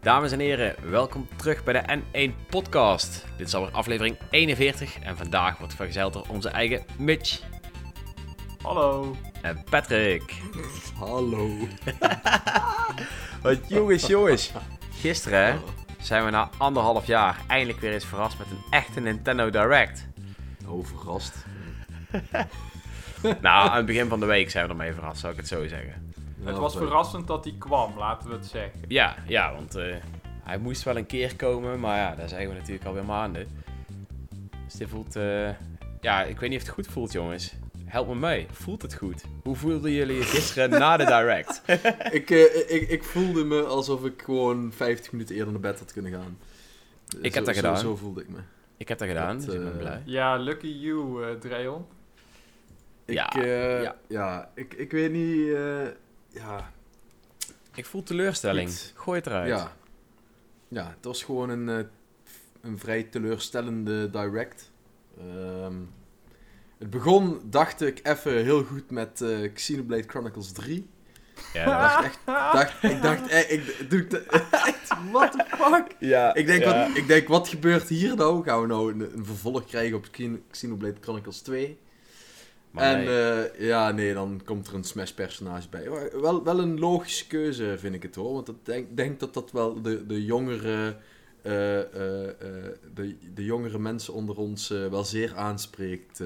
[0.00, 3.24] Dames en heren, welkom terug bij de N1 Podcast.
[3.36, 7.40] Dit is alweer aflevering 41 en vandaag wordt vergezeld door onze eigen Mitch
[8.62, 9.16] Hallo.
[9.42, 10.34] en Patrick.
[10.98, 11.50] Hallo.
[13.42, 14.52] Wat jongens, jongens.
[15.00, 15.58] Gisteren hè,
[16.00, 20.06] zijn we na anderhalf jaar eindelijk weer eens verrast met een echte Nintendo Direct.
[20.66, 21.44] Overrast.
[23.40, 25.66] Nou, aan het begin van de week zijn we ermee verrast, zou ik het zo
[25.68, 26.12] zeggen.
[26.44, 28.80] het was verrassend dat hij kwam, laten we het zeggen.
[28.88, 29.94] Ja, ja, want eh,
[30.42, 33.46] hij moest wel een keer komen, maar ja, daar zijn we natuurlijk alweer maanden.
[34.64, 35.48] Dus dit voelt, eh,
[36.00, 37.54] ja, ik weet niet of het goed voelt, jongens.
[37.84, 39.24] Help me mee, voelt het goed?
[39.42, 41.62] Hoe voelden jullie je gisteren na de Direct?
[42.20, 45.92] ik, eh, ik, ik voelde me alsof ik gewoon 50 minuten eerder naar bed had
[45.92, 46.38] kunnen gaan.
[47.20, 47.78] Ik heb Zo- dat zo- gedaan.
[47.78, 48.38] Zo, voelde ik me.
[48.76, 50.02] Ik heb dat gedaan, Dat, dus ik ben blij.
[50.04, 51.86] Ja, lucky you, eh Dreon.
[53.06, 53.96] Ik, Ja, eh, ja.
[54.08, 54.50] ja.
[54.54, 55.52] ik, ik weet niet...
[55.54, 55.86] eh,
[56.28, 56.72] ja,
[57.74, 58.68] Ik voel teleurstelling.
[58.68, 58.92] Goed.
[58.94, 59.48] Gooi het eruit.
[59.48, 59.72] ja.
[60.68, 61.84] Ja, het was gewoon een, eh,
[62.60, 64.70] een vrij teleurstellende direct.
[65.18, 65.74] Ehm,
[66.78, 70.88] het begon, dacht ik, even heel goed met Xenoblade Chronicles 3.
[71.52, 74.92] Ja, Ik dat was- dacht echt, dacht, ik dacht, eh, ik, doe ik de- echt,
[75.10, 75.86] what the fuck?
[75.98, 76.86] ja, Ik denk, ja.
[76.88, 78.44] wat, ik denk, wat gebeurt hier nou?
[78.44, 81.78] Gaan we nou een, een vervolg krijgen op Xen- Xenoblade Chronicles 2?
[82.76, 83.44] Maar en nee.
[83.48, 85.88] eh, ja, nee, dan komt er een Smash-personage bij.
[85.88, 88.32] Maar Wel, wel een logische keuze, vind ik het hoor.
[88.32, 90.96] Want ik denk, denk dat dat wel de, de jongere...
[91.42, 92.34] eh, eh, eh,
[92.94, 96.20] de, de jongere mensen onder ons wel zeer aanspreekt.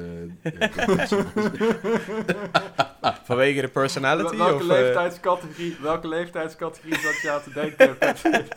[3.24, 4.36] Vanwege de personality?
[4.36, 7.96] welke, of, leeftijdscategorie, welke leeftijdscategorie zat je aan te denken?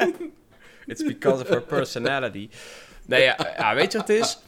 [0.91, 2.49] it's because of her personality.
[3.05, 4.39] Nee, ja, ja, weet je wat het is?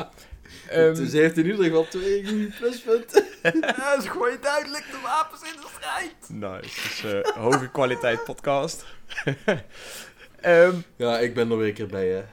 [0.70, 2.22] Ehm, dus hij heeft in ieder geval twee
[2.60, 3.26] pluspunten.
[3.78, 6.16] ja, ze gooien duidelijk de wapens in de strijd.
[6.62, 8.86] nice, dus eh, hoge kwaliteit podcast.
[10.42, 12.24] Ehm, Ja, ik ben er weer een keer bij, hè.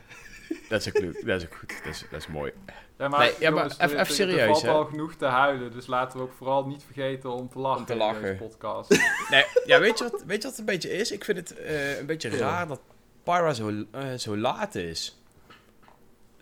[0.68, 2.52] dat is ook leuk, dat is ook goed, dat is, dat is mooi.
[2.98, 5.24] Ja, maar, Nee, ja, maar even- er- even er- serieus, Er valt al genoeg te
[5.24, 8.34] huilen, dus laten we ook vooral niet vergeten om te lachen, Om te in deze
[8.34, 8.90] podcast.
[9.30, 11.10] Nee, ja, weet je wat, weet je wat het een beetje is?
[11.12, 12.36] Ik vind het eh, een beetje Ja.
[12.36, 12.80] raar dat
[13.22, 15.21] Pyra zo, eh, zo laat is.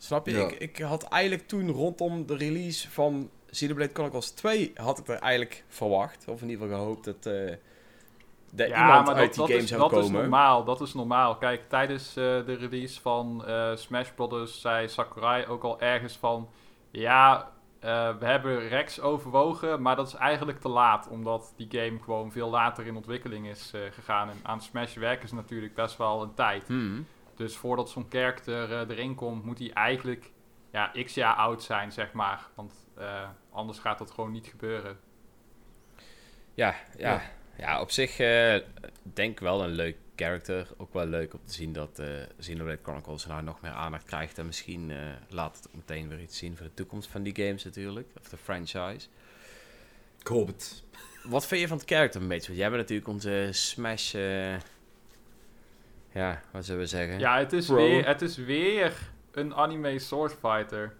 [0.03, 0.33] Snap je?
[0.33, 0.49] Ja.
[0.49, 5.19] Ik, ik had eigenlijk toen rondom de release van Xenoblade Chronicles 2 had ik er
[5.19, 6.25] eigenlijk verwacht.
[6.29, 7.55] Of in ieder geval gehoopt dat, eh
[8.53, 10.05] dat iemand uit die dat game is, zou dat komen.
[10.05, 11.37] is normaal, dat is normaal.
[11.37, 16.49] Kijk, tijdens eh, de release van eh, Smash Brothers zei Sakurai ook al ergens van...
[16.91, 21.09] Ja, eh, we hebben Rex overwogen, maar dat is eigenlijk te laat.
[21.09, 24.29] Omdat die game gewoon veel later in ontwikkeling is eh, gegaan.
[24.29, 26.67] En aan Smash werken ze natuurlijk best wel een tijd.
[26.67, 27.07] Hmm.
[27.41, 30.31] Dus voordat zo'n character eh, erin komt, moet hij eigenlijk
[30.73, 32.49] ja, x jaar oud zijn, zeg maar.
[32.55, 34.99] Want eh, anders gaat dat gewoon niet gebeuren.
[36.55, 37.13] Ja, ja.
[37.13, 37.23] Ja.
[37.57, 37.81] ja.
[37.81, 38.57] op zich eh,
[39.03, 40.69] denk ik wel een leuk character.
[40.77, 42.07] Ook wel leuk om te zien dat eh
[42.39, 44.39] Xenoblade Chronicles nou nog meer aandacht krijgt.
[44.39, 47.37] En misschien eh, laat het ook meteen weer iets zien voor de toekomst van die
[47.37, 48.09] games natuurlijk.
[48.21, 49.09] Of de franchise.
[50.19, 50.83] Ik hoop het.
[51.23, 52.47] Wat vind je van het character een beetje?
[52.47, 54.15] Want jij bent natuurlijk onze Smash...
[56.13, 57.19] ja, wat zullen we zeggen?
[57.19, 60.95] Ja, het is, weer, het is weer een anime sword fighter.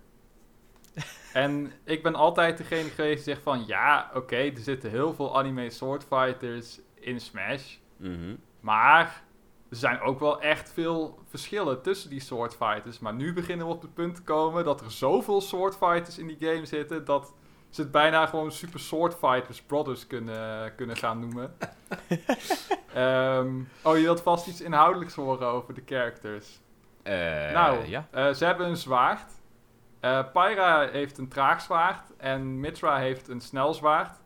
[1.33, 3.67] en ik ben altijd degene geweest die zegt van...
[3.67, 7.77] Ja, oké, er zitten heel veel anime sword fighters in Smash.
[7.97, 8.35] Mhm.
[8.61, 9.23] Maar
[9.69, 12.99] er zijn ook wel echt veel verschillen tussen die sword fighters.
[12.99, 16.27] Maar nu beginnen we op het punt te komen dat er zoveel sword fighters in
[16.27, 17.05] die game zitten...
[17.05, 17.35] dat
[17.71, 21.57] ze het bijna gewoon Super Sword Fighters Brothers kunnen, kunnen gaan noemen.
[22.95, 26.61] Ehm, oh, je wilt vast iets inhoudelijks horen over de characters.
[27.03, 28.09] Eh, nou, ja.
[28.11, 29.33] eh, ze hebben een zwaard.
[30.01, 32.17] Eh Pyra heeft een traag zwaard.
[32.17, 34.19] En Mitra heeft een snel zwaard.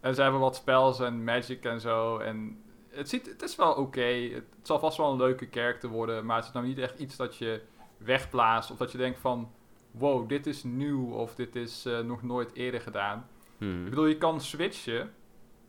[0.00, 2.18] En ze hebben wat spells en magic en zo.
[2.18, 4.30] En het, ziet, het is wel oké.
[4.32, 6.26] Het zal vast wel een leuke character worden.
[6.26, 7.62] Maar het is nou niet echt iets dat je
[7.96, 8.70] wegplaatst.
[8.70, 9.50] Of dat je denkt van...
[9.98, 11.12] Wow, dit is nieuw.
[11.12, 13.28] Of dit is eh, nog nooit eerder gedaan.
[13.58, 13.84] Hmm.
[13.84, 15.14] Ik bedoel, je kan switchen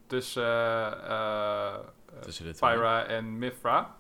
[0.08, 1.76] tussen eh, eh,
[2.22, 2.74] Tussen de twee.
[2.74, 3.96] Pyra en Mithra.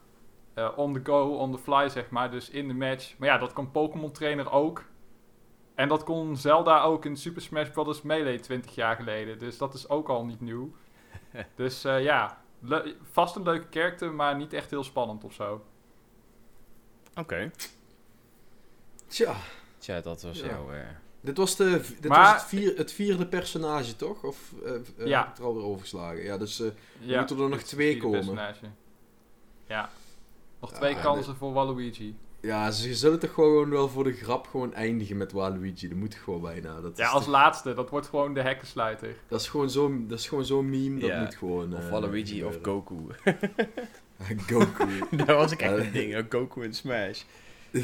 [0.53, 2.31] Eh, on the go, on the fly, zeg maar.
[2.31, 3.17] Dus in de match.
[3.17, 4.83] Maar ja, dat kan Pokémon Trainer ook.
[5.75, 8.01] En dat kon Zelda ook in Super Smash Bros.
[8.01, 9.39] Melee 20 jaar geleden.
[9.39, 10.71] Dus dat is ook al niet nieuw.
[11.55, 15.65] dus eh, ja, le- vast een leuke character, maar niet echt heel spannend of zo.
[17.15, 17.51] Oké.
[19.07, 19.35] Tja,
[19.85, 20.47] Tja, dat was Ja.
[20.47, 20.79] eh,
[21.21, 24.23] dit was, de, dit Maar- was het, vier, het vierde personage, toch?
[24.23, 25.19] Of eh eh, Ja.
[25.23, 26.23] heb ik er alweer overgeslagen?
[26.23, 26.67] Ja, dus eh,
[26.99, 28.19] Ja, moeten er nog twee komen.
[28.19, 28.65] personage.
[29.67, 29.89] Ja.
[30.61, 32.15] Nog twee en kansen voor Waluigi.
[32.41, 35.87] Ja, ze zullen toch gewoon wel voor de grap gewoon eindigen met Waluigi.
[35.87, 36.81] Dat moet gewoon bijna.
[36.81, 37.73] Dat Ja, is als toch- laatste.
[37.73, 39.15] Dat wordt gewoon de hekkensluiter.
[39.27, 41.19] Dat is gewoon zo'n dat is gewoon zo'n meme, dat Ja.
[41.21, 41.75] moet gewoon...
[41.75, 42.57] Of Waluigi of.
[42.61, 42.95] Goku.
[44.47, 44.87] Goku.
[45.25, 47.21] dat was ik echt een ding, Goku in Smash.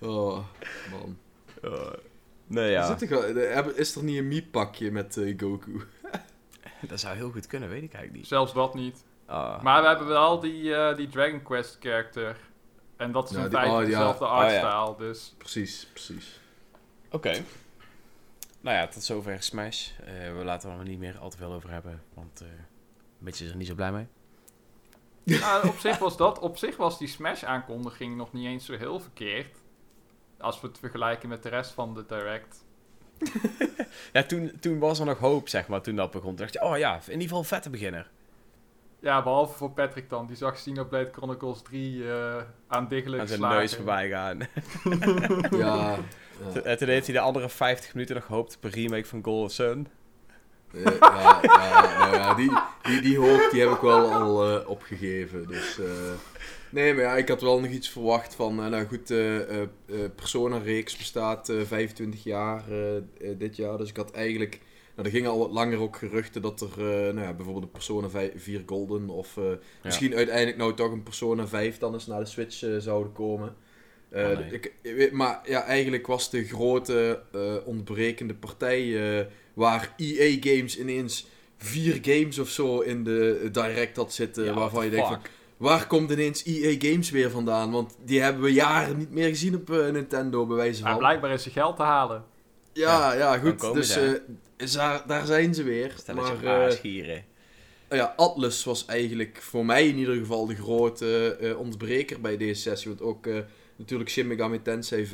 [0.00, 0.44] Oh,
[0.90, 1.18] man.
[1.64, 1.90] Uh,
[2.46, 3.64] nee, Is, ja.
[3.74, 5.80] is er niet een Mii-pakje met eh, Goku?
[6.88, 8.26] Dat zou heel goed kunnen, weet ik eigenlijk niet.
[8.26, 9.04] Zelfs dat niet.
[9.26, 9.62] Ah.
[9.62, 12.36] Maar we hebben wel die, eh, die Dragon Quest character.
[12.96, 13.86] En dat is Ja, in die- feite oh, ja.
[13.86, 14.36] dezelfde Oh, ja.
[14.36, 15.08] artstyle.
[15.08, 16.40] Dus Precies, precies.
[17.10, 17.32] Oké.
[18.60, 19.88] Nou ja, tot zover Smash.
[20.04, 22.54] Eh, we laten er nog niet meer al te veel over hebben, want eh, een
[23.24, 24.06] beetje is er niet zo blij mee.
[25.24, 29.00] Nou, op, zich was dat, op zich was die Smash-aankondiging nog niet eens zo heel
[29.00, 29.56] verkeerd.
[30.38, 32.64] Als we het vergelijken met de rest van de Direct.
[34.12, 36.28] Ja, toen, toen was er nog hoop, zeg maar, toen dat begon.
[36.28, 38.10] Toen dacht je, oh ja, in ieder geval een vette beginner.
[39.00, 40.26] Ja, behalve voor Patrick dan.
[40.26, 43.58] Die zag Xenoblade Chronicles 3 eh aandiggelijk Aan zijn slagen.
[43.58, 44.38] neus voorbij gaan.
[45.58, 45.96] Ja.
[46.54, 46.60] ja.
[46.64, 49.50] en toen heeft hij de andere 50 minuten nog gehoopt op een remake van Golden
[49.50, 49.88] Sun.
[50.74, 52.52] Eh, ja, ja, nou ja, die,
[52.82, 55.46] die, die hoop die heb ik wel al eh, opgegeven.
[55.46, 55.86] Dus, eh,
[56.70, 59.38] nee, maar ja, ik had wel nog iets verwacht van, nou goed, eh,
[60.16, 62.64] Persona-reeks bestaat eh, 25 jaar
[63.36, 63.78] dit jaar.
[63.78, 64.60] Dus ik had eigenlijk,
[64.94, 66.82] nou er gingen al wat langer ook geruchten dat er,
[67.14, 69.38] nou ja, bijvoorbeeld een Persona 5, 4 Golden of
[69.82, 73.56] misschien uiteindelijk nou toch een Persona 5 dan eens naar de Switch zouden komen.
[74.12, 74.60] Eh, Oh, nee.
[74.96, 81.26] ik, maar ja, eigenlijk was de grote eh, ontbrekende partij eh, waar EA Games ineens
[81.56, 84.44] vier games of zo in de Direct had zitten.
[84.44, 85.20] Ja, waarvan je denkt van,
[85.56, 87.70] waar komt ineens EA Games weer vandaan?
[87.70, 91.00] Want die hebben we jaren niet meer gezien op Nintendo, bij wijze Maar van.
[91.00, 92.24] blijkbaar is er geld te halen.
[92.72, 93.60] ja, ja, goed.
[93.74, 94.34] Dus ze, eh,
[94.64, 95.94] is daar, daar zijn ze weer.
[95.96, 97.24] Stelletje maar, eh, aasgieren.
[97.90, 102.60] ja, Atlas was eigenlijk voor mij in ieder geval de grote eh, ontbreker bij deze
[102.60, 102.88] sessie.
[102.88, 103.36] Want ook eh,
[103.82, 105.06] natuurlijk Shin Megami Tensei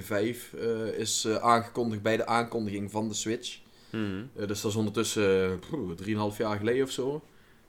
[0.00, 3.58] 5, eh, is eh, aangekondigd bij de aankondiging van de Switch.
[3.90, 4.24] Mhm.
[4.36, 7.22] Eh, dus dat is ondertussen eh, poeh, 3,5 jaar geleden of zo.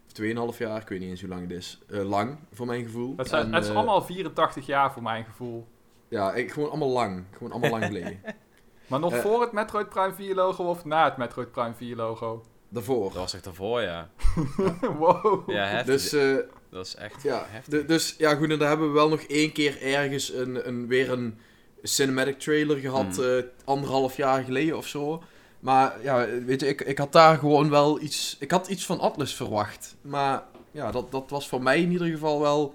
[0.06, 0.12] Of
[0.54, 1.80] 2,5 jaar, ik weet niet eens hoe lang het is.
[1.90, 3.14] Eh, lang, voor mijn gevoel.
[3.18, 5.68] Het, zijn, En, het is allemaal 84 jaar voor mijn gevoel.
[6.08, 7.24] Ja, ik, gewoon allemaal lang.
[7.32, 8.20] Gewoon allemaal lang geleden.
[8.88, 12.44] Maar nog voor het Metroid Prime 4 logo of na het Metroid Prime 4 logo?
[12.70, 13.04] Daarvoor.
[13.04, 14.10] Dat was echt daarvoor, ja.
[15.00, 15.50] wow.
[15.50, 15.86] Ja, heftig.
[15.86, 16.38] Dus eh,
[16.78, 17.86] dat is echt Ja, heftig.
[17.86, 21.12] dus ja, goed, en daar hebben we wel nog één keer ergens een, een, weer
[21.12, 21.38] een
[21.84, 23.26] cinematic trailer gehad, Hmm.
[23.26, 25.24] eh, anderhalf jaar geleden of zo.
[25.60, 29.00] Maar ja, weet je, ik, ik had daar gewoon wel iets, ik had iets van
[29.00, 29.96] Atlas verwacht.
[30.02, 32.74] Maar ja, dat, dat was voor mij in ieder geval wel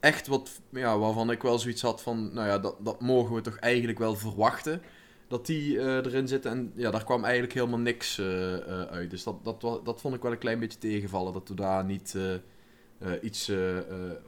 [0.00, 3.40] echt wat, ja, waarvan ik wel zoiets had van, nou ja, dat, dat mogen we
[3.40, 4.82] toch eigenlijk wel verwachten.
[5.28, 6.50] Dat die eh, erin zitten.
[6.50, 8.54] En ja, daar kwam eigenlijk helemaal niks eh,
[8.90, 9.10] uit.
[9.10, 11.32] Dus dat, dat, dat vond ik wel een klein beetje tegenvallen.
[11.32, 12.14] Dat we daar niet
[12.98, 13.84] eh, iets eh, eh,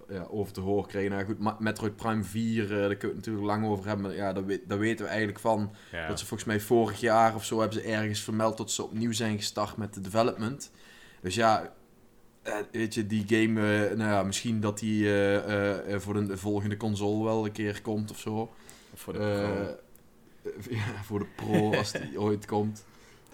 [0.09, 1.11] ja, over te horen kregen.
[1.11, 4.07] Nou goed, Ma- Metroid Prime 4, eh, daar kunnen we het natuurlijk lang over hebben.
[4.07, 5.73] Maar ja, daar, daar weten we eigenlijk van.
[5.93, 6.09] Ja.
[6.09, 9.13] Dat ze volgens mij vorig jaar of zo hebben ze ergens vermeld dat ze opnieuw
[9.13, 10.71] zijn gestart met de development.
[11.21, 11.73] Dus ja,
[12.73, 15.05] weet je, die game, nou ja, misschien dat die
[15.99, 18.51] voor de volgende console wel een keer komt of zo.
[18.95, 19.77] Voor de pro.
[20.77, 22.85] ja, voor de pro als die ooit komt.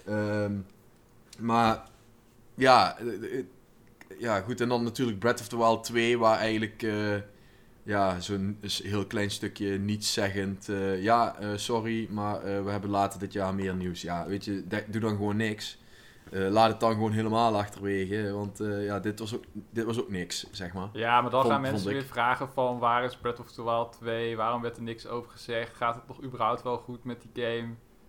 [0.05, 0.53] Ehm,
[1.39, 1.83] maar
[2.55, 2.97] ja,
[4.19, 4.61] ja, goed.
[4.61, 7.15] En dan natuurlijk Breath of the Wild 2, waar eigenlijk eh,
[7.83, 10.69] ja, zo'n heel klein stukje niets zeggend.
[10.69, 14.03] eh, ja, eh, sorry, maar we hebben later dit jaar meer nieuws.
[14.03, 15.83] Ja, weet je, doe dan gewoon niks.
[16.31, 18.33] Laat het dan gewoon helemaal achterwege.
[18.33, 20.89] Want ja, dit was, ook, dit was ook niks, zeg maar.
[20.93, 23.93] Ja, maar dan Vond- gaan mensen weer vragen van waar is Breath of the Wild
[23.93, 24.37] 2?
[24.37, 25.77] Waarom werd er niks over gezegd?
[25.77, 27.69] Gaat het nog überhaupt wel goed met die game?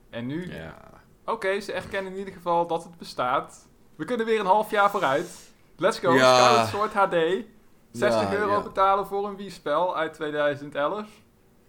[0.09, 0.77] En nu, ja.
[1.25, 3.67] oké, ze erkennen in ieder geval dat het bestaat.
[3.95, 5.53] We kunnen weer een half jaar vooruit.
[5.77, 6.65] Let's go, Ja.
[6.65, 7.46] Skyward Sword HD.
[7.91, 8.62] 60 Ja, euro ja.
[8.62, 11.08] betalen voor een Wii-spel uit 2011.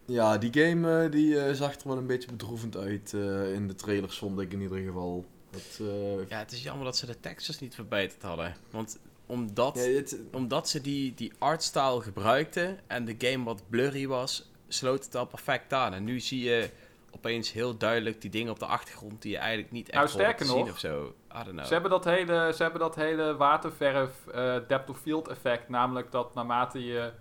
[0.07, 3.69] Ja, die game eh, die, eh, zag er wel een beetje bedroevend uit eh, in
[3.69, 5.25] de trailers, vond ik in ieder geval.
[5.51, 8.55] Dat, eh, ja, het is jammer dat ze de textures niet verbeterd hadden.
[8.71, 9.89] Want omdat,
[10.33, 15.27] omdat ze die, die artstyle gebruikten en de game wat blurry was, sloot het al
[15.27, 15.95] perfect aan.
[15.95, 16.71] En nu zie je
[17.17, 20.19] opeens heel duidelijk die dingen op de achtergrond die je eigenlijk niet echt Nou, hoort
[20.19, 21.15] te sterker zien nog, of zo.
[21.41, 21.65] I don't know.
[21.65, 25.69] Ze, hebben dat hele, ze hebben dat hele waterverf eh, depth of field effect.
[25.69, 27.13] Namelijk dat naarmate je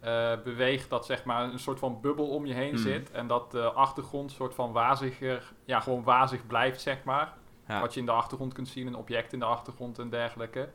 [0.00, 2.78] eh, beweegt, dat zeg maar een soort van bubbel om je heen Hmm.
[2.82, 3.10] zit.
[3.10, 7.32] En dat de achtergrond soort van waziger, ja, gewoon wazig blijft, zeg maar.
[7.68, 7.80] Ja.
[7.80, 10.68] Wat je in de achtergrond kunt zien, een object in de achtergrond en dergelijke.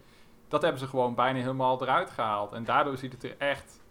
[0.47, 2.53] Dat hebben ze gewoon bijna helemaal eruit gehaald.
[2.53, 3.83] En daardoor ziet het er echt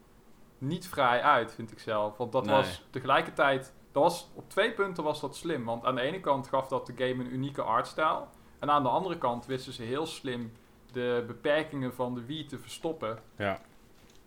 [0.59, 2.17] niet vrij uit, vind ik zelf.
[2.17, 2.55] Want dat Nee.
[2.55, 3.74] was tegelijkertijd...
[3.95, 5.65] Dat was, op twee punten was dat slim.
[5.65, 8.25] Want aan de ene kant gaf dat de game een unieke artstyle.
[8.59, 10.53] En aan de andere kant wisten ze heel slim
[10.93, 13.19] de beperkingen van de Wii te verstoppen.
[13.37, 13.61] Ja.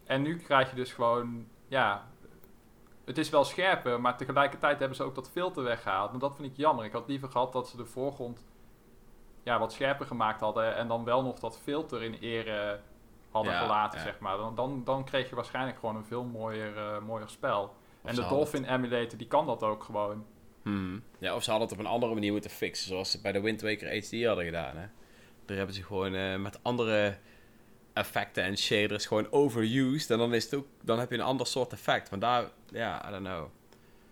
[0.05, 2.07] En nu krijg je dus gewoon ja,
[3.05, 6.13] het is wel scherper, maar tegelijkertijd hebben ze ook dat filter weggehaald.
[6.13, 6.85] En dat vind ik jammer.
[6.85, 8.45] Ik had liever gehad dat ze de voorgrond
[9.43, 12.79] ja, wat scherper gemaakt hadden en dan wel nog dat filter in ere
[13.31, 14.05] hadden Ja, gelaten, ja.
[14.05, 14.37] zeg maar.
[14.37, 17.73] Dan, dan, dan kreeg je waarschijnlijk gewoon een veel mooier, eh, mooier spel.
[18.07, 20.25] En de Dolphin Emulator, die kan dat ook gewoon.
[20.63, 21.03] Hmm.
[21.19, 23.41] Ja, of ze hadden het op een andere manier moeten fixen, zoals ze bij de
[23.41, 24.77] Wind Waker HD hadden gedaan.
[24.77, 24.85] Hè?
[25.45, 27.17] Daar hebben ze gewoon eh, met andere
[27.93, 30.11] effecten en shaders gewoon overused.
[30.11, 32.09] En dan, is het ook, dan heb je een ander soort effect.
[32.09, 33.45] Maar daar, ja, I don't know.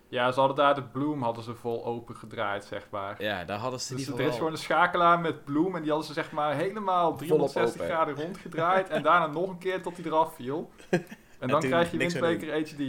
[0.09, 3.23] Ja, ze hadden daar de bloem hadden ze vol open gedraaid, zeg maar.
[3.23, 5.89] Ja, daar hadden ze Dus ieder er is gewoon een schakelaar met bloem en die
[5.89, 7.95] hadden ze zeg maar helemaal 360 open.
[7.95, 10.69] graden rondgedraaid en daarna nog een keer tot hij eraf viel.
[11.39, 12.79] En dan toen krijg je Wind Waker HD.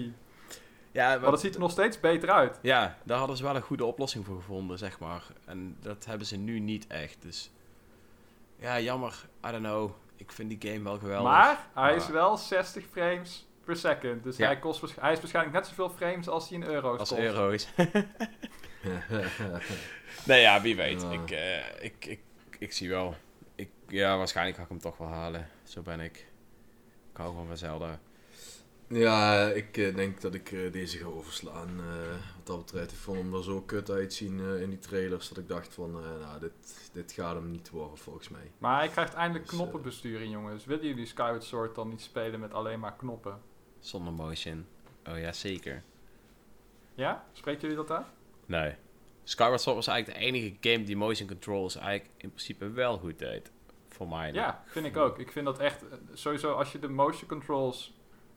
[0.97, 2.59] Ja, Maar dat ziet er nog steeds beter uit.
[2.63, 5.23] ja, daar hadden ze wel een goede oplossing voor gevonden, zeg maar.
[5.45, 7.23] En dat hebben ze nu niet echt.
[7.23, 7.51] Dus
[8.57, 9.27] ja, jammer.
[9.47, 9.91] I don't know.
[10.17, 11.31] Ik vind die game wel geweldig.
[11.33, 14.23] Maar hij is wel 60 frames per second.
[14.23, 14.47] Dus Ja.
[14.47, 17.21] hij, kost, hij is waarschijnlijk net zoveel frames als hij in euro's Als kost.
[17.21, 17.69] euro's.
[20.27, 21.03] nee, ja, wie weet.
[21.03, 21.11] Ja.
[21.11, 22.21] Ik, eh, ik, ik,
[22.59, 23.15] ik zie wel.
[23.55, 25.49] Ik, ja, waarschijnlijk ga ik hem toch wel halen.
[25.63, 26.17] Zo ben ik.
[27.11, 27.99] Ik hou gewoon van Zelda.
[28.89, 31.69] Ja, ik eh, denk dat ik eh, deze ga overslaan.
[31.81, 35.29] eh, wat dat betreft, ik vond hem er zo kut uitzien eh, in die trailers
[35.29, 38.51] dat ik dacht van, eh, nou, dit, dit gaat hem niet worden volgens mij.
[38.59, 40.65] Maar hij krijgt eindelijk Dus, knoppenbesturing, jongens.
[40.65, 43.41] Willen jullie Skyward Sword dan niet spelen met alleen maar knoppen?
[43.79, 44.67] Zonder motion.
[45.09, 45.83] Oh ja, zeker.
[46.95, 47.25] Ja?
[47.33, 48.07] Spreken jullie dat aan?
[48.47, 48.75] Nee.
[49.25, 53.19] Skyward Sword was eigenlijk de enige game die motion controls eigenlijk in principe wel goed
[53.19, 53.51] deed.
[53.89, 54.33] Voor mij.
[54.33, 55.19] Ja, vind ik ook.
[55.19, 57.95] Ik vind dat echt, sowieso als je de motion controls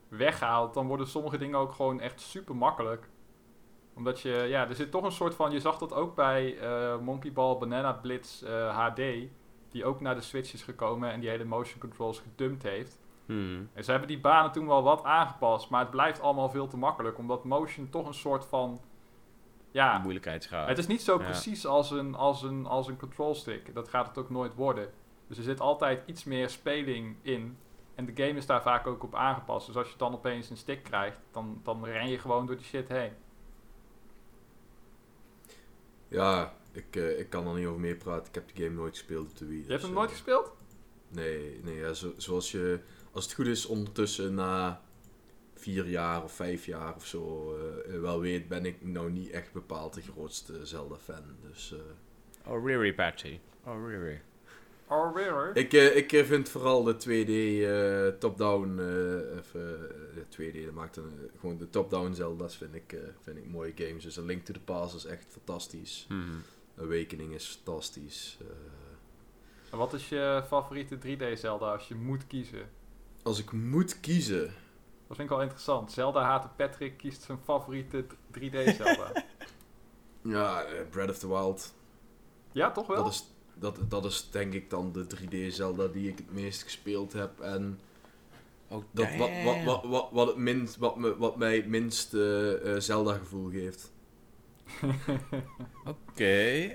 [0.09, 3.09] weghaalt, dan worden sommige dingen ook gewoon echt super makkelijk.
[3.93, 6.97] Omdat je, ja, er zit toch een soort van, je zag dat ook bij eh,
[6.99, 9.01] Monkey Ball Banana Blitz eh, HD,
[9.69, 12.99] die ook naar de Switch is gekomen en die hele motion controls gedumpt heeft.
[13.25, 13.69] Hmm.
[13.73, 16.77] En ze hebben die banen toen wel wat aangepast, maar het blijft allemaal veel te
[16.77, 18.81] makkelijk, omdat motion toch een soort van,
[19.71, 20.67] ja, Moeilijkheidsgraad.
[20.67, 21.23] het is niet zo Ja.
[21.23, 23.73] precies als een, als, een, als een control stick.
[23.73, 24.89] Dat gaat het ook nooit worden.
[25.27, 27.57] Dus er zit altijd iets meer speling in.
[27.99, 29.65] En de game is daar vaak ook op aangepast.
[29.67, 32.65] Dus als je dan opeens een stick krijgt, dan, dan ren je gewoon door die
[32.65, 33.11] shit heen.
[36.07, 38.27] Ja, ik, eh, ik kan er niet over meer praten.
[38.27, 39.63] Ik heb de game nooit gespeeld op de Wii.
[39.63, 40.51] Je hebt dus, hem eh, nooit gespeeld?
[41.07, 42.79] Nee, nee ja, zo- zoals je,
[43.11, 44.81] als het goed is, ondertussen na
[45.53, 49.53] vier jaar of vijf jaar of zo eh, wel weet, ben ik nou niet echt
[49.53, 51.23] bepaald de grootste Zelda-fan.
[51.41, 53.39] Dus eh, Oh, Riri Patchy.
[53.65, 54.21] Oh, Riri.
[55.53, 57.29] Ik, eh, ik eh, vind vooral de 2D
[58.13, 59.61] eh, top-down, eh, of, eh,
[60.15, 63.73] de 2D, dat maakt een, gewoon de top-down Zelda's vind ik, eh, vind ik mooie
[63.75, 64.03] games.
[64.03, 66.05] Dus A Link to the Past is echt fantastisch.
[66.07, 66.41] Hmm.
[66.79, 68.37] Awakening is fantastisch.
[68.41, 68.47] eh.
[69.71, 72.69] En Wat is je favoriete 3D Zelda als je moet kiezen?
[73.23, 74.43] als ik moet kiezen,
[75.07, 75.91] Dat vind ik wel interessant.
[75.91, 78.05] Zelda haten Patrick kiest zijn favoriete
[78.39, 79.11] 3D Zelda.
[80.35, 81.73] ja, Breath of the Wild.
[82.51, 83.03] ja, toch wel?
[83.03, 83.25] Dat is,
[83.59, 87.39] dat, dat is denk ik dan de 3D Zelda die ik het meest gespeeld heb.
[87.39, 87.79] En
[88.71, 92.13] Oh, dat, wat, wat, wat, wat, wat, het minst, wat, me, wat mij het minst
[92.13, 93.91] eh, Zelda gevoel geeft.
[95.85, 96.25] Oké,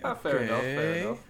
[0.03, 0.43] ja, fair oké.
[0.45, 1.21] enough, fair enough.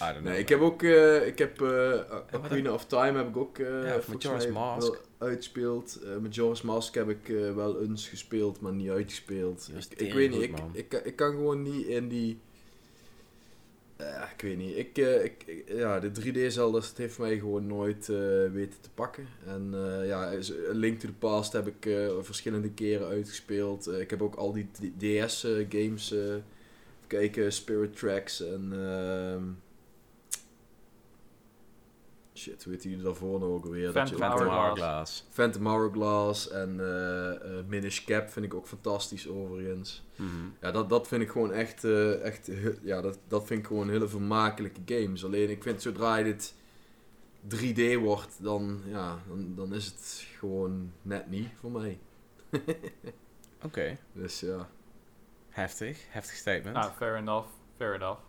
[0.00, 0.24] I don't know.
[0.24, 2.00] Nee, ik heb ook, eh, ik heb eh,
[2.32, 4.92] Ocarina of Time heb ik ook eh Ja, Majora's Mask.
[4.92, 5.98] wel uitgespeeld.
[6.02, 9.70] Eh Majora's Mask heb ik eh, wel eens gespeeld, maar niet uitgespeeld.
[9.88, 12.40] Ik, ik weet niet, ik, ik, ik kan gewoon niet in die...
[13.98, 17.66] Eh, ik weet niet, ik, eh, ik, ja, de 3D Zelda's, het heeft mij gewoon
[17.66, 18.16] nooit eh,
[18.52, 19.26] weten te pakken.
[19.46, 20.32] En eh, ja,
[20.72, 21.90] Link to the Past heb ik
[22.20, 23.88] verschillende keren uitgespeeld.
[23.88, 26.44] Ik heb ook al die DS games, even
[27.06, 28.72] kijken, Spirit Tracks en...
[32.38, 33.40] shit, hoe heet die daarvoor?
[33.40, 35.26] Dat je Phantom Hourglass.
[35.30, 40.02] Phantom Hourglass en eh eh, Minish Cap vind ik ook fantastisch overigens.
[40.16, 40.30] Mhm.
[40.60, 42.50] Ja, dat, dat vind ik gewoon echt, eh, echt
[42.82, 45.24] ja, dat, dat vind ik gewoon hele vermakelijke games.
[45.24, 46.54] Alleen ik vind zodra dit
[47.56, 51.98] 3D wordt, dan, ja, dan, dan is het gewoon net niet voor mij.
[53.62, 54.68] Oké, Dus ja.
[55.48, 56.04] heftig.
[56.08, 56.76] Heftig statement.
[56.76, 58.20] Ah, fair enough, fair enough.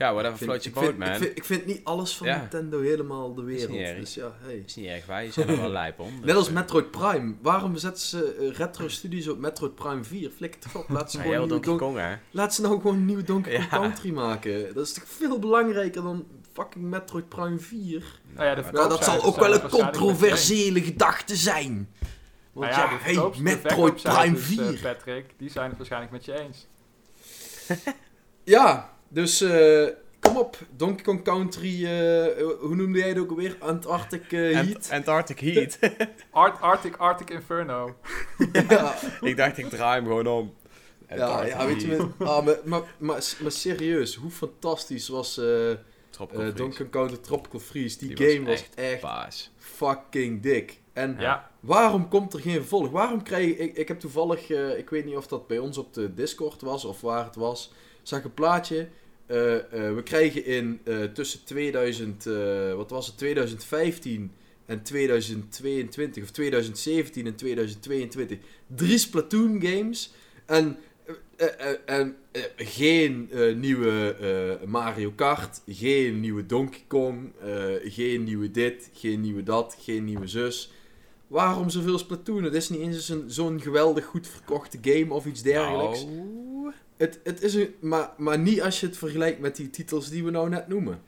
[0.00, 1.08] Ja, whatever vind, floats ik, your boat, man.
[1.08, 2.38] ik, vind, ik vind niet alles van Ja.
[2.38, 3.88] Nintendo helemaal de Is niet wereld.
[3.88, 3.98] erg.
[3.98, 4.62] Dus ja, hey.
[4.66, 6.10] is niet erg, wij zijn er wel lijp om.
[6.16, 7.34] dus, Net als eh, Metroid Prime.
[7.42, 10.30] Waarom zetten ze eh, retro studies op Metroid Prime 4?
[10.30, 10.88] Flikker toch op.
[10.88, 12.16] Laat ze, Ja, gewoon heel een nieuwe Donkey Don- Kong, hè?
[12.30, 13.78] Laat ze nou gewoon een nieuwe Donkey Kong Ja.
[13.78, 14.74] Country maken.
[14.74, 18.20] Dat is toch veel belangrijker dan fucking Metroid Prime 4?
[18.34, 21.88] Nou ja, de maar- Ja, dat zal ook wel een controversiële gedachte zijn.
[22.52, 24.80] Want Nou ja, hey, Metroid Prime verkoopcijfers, eh, 4.
[24.80, 26.66] Patrick, die zijn het waarschijnlijk met je eens.
[28.44, 30.56] Ja, dus eh, ik kom op.
[30.76, 33.56] Donkey Kong Country, eh, hoe noemde jij het ook alweer?
[33.58, 34.88] Antarctic eh, Ant- Heat?
[34.92, 35.78] Antarctic Heat.
[36.30, 37.96] Art, Arctic, Arctic Inferno.
[38.52, 40.54] ja, ik dacht, ik draai hem gewoon om.
[41.08, 45.40] ja, Antarctic ja, weet je, maar, ah, maar, maar, maar, maar serieus, hoe fantastisch was.
[46.28, 47.98] Donkey Kong Country Tropical Freeze?
[47.98, 49.50] Die, game was echt echt, Baas.
[49.56, 50.78] fucking dik.
[50.92, 51.50] En Ja.
[51.60, 52.90] waarom komt er geen vervolg?
[52.90, 53.76] Waarom krijg ik...
[53.76, 56.84] Ik heb toevallig, eh, ik weet niet of dat bij ons op de Discord was
[56.84, 58.88] of waar het was, zag een plaatje.
[59.30, 64.30] Eh, eh, we krijgen in eh, tussen 2000, eh, wat was het, 2015
[64.66, 70.12] en 2022, of 2017 en 2022, drie Splatoon games.
[70.46, 70.76] En,
[71.86, 72.16] en
[72.56, 74.16] geen nieuwe
[74.66, 77.32] Mario Kart, geen nieuwe Donkey Kong,
[77.84, 80.72] geen nieuwe dit, geen nieuwe dat, geen nieuwe zus.
[81.26, 82.42] Waarom zoveel Splatoon?
[82.44, 86.04] Het is niet eens een- zo'n geweldig goed verkochte game of iets dergelijks.
[86.04, 86.39] Nou,
[87.00, 90.24] Het, het is een, maar, maar niet als je het vergelijkt met die titels die
[90.24, 91.02] we nou net noemen.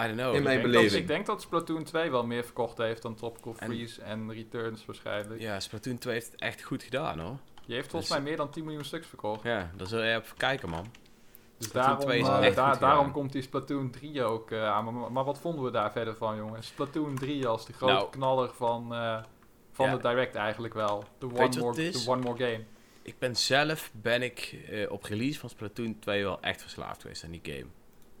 [0.00, 0.34] I don't know.
[0.34, 1.00] In mijn Ik denk, dat, beleving.
[1.00, 5.40] ik denk dat Splatoon 2 wel meer verkocht heeft dan Tropical Freeze en, Returns waarschijnlijk.
[5.40, 7.36] Ja, Splatoon 2 heeft het echt goed gedaan hoor.
[7.66, 9.42] Die heeft volgens Dus- mij meer dan 10 miljoen stuks verkocht.
[9.42, 10.86] Ja, daar zul je even kijken man.
[11.58, 14.64] Dus Splatoon daarom, 2 is eh, echt goed daarom komt die Splatoon 3 ook eh,
[14.68, 14.84] aan.
[14.84, 16.66] Maar, maar wat vonden we daar verder van, jongens?
[16.66, 18.10] Splatoon 3 als de grote Nou.
[18.10, 19.22] knaller van, eh,
[19.72, 19.96] van Ja.
[19.96, 21.04] de Direct eigenlijk wel.
[21.18, 22.64] Weet one, je more, the one more game.
[23.02, 27.24] Ik ben zelf, ben ik eh, op release van Splatoon 2 wel echt verslaafd geweest
[27.24, 27.66] aan die game.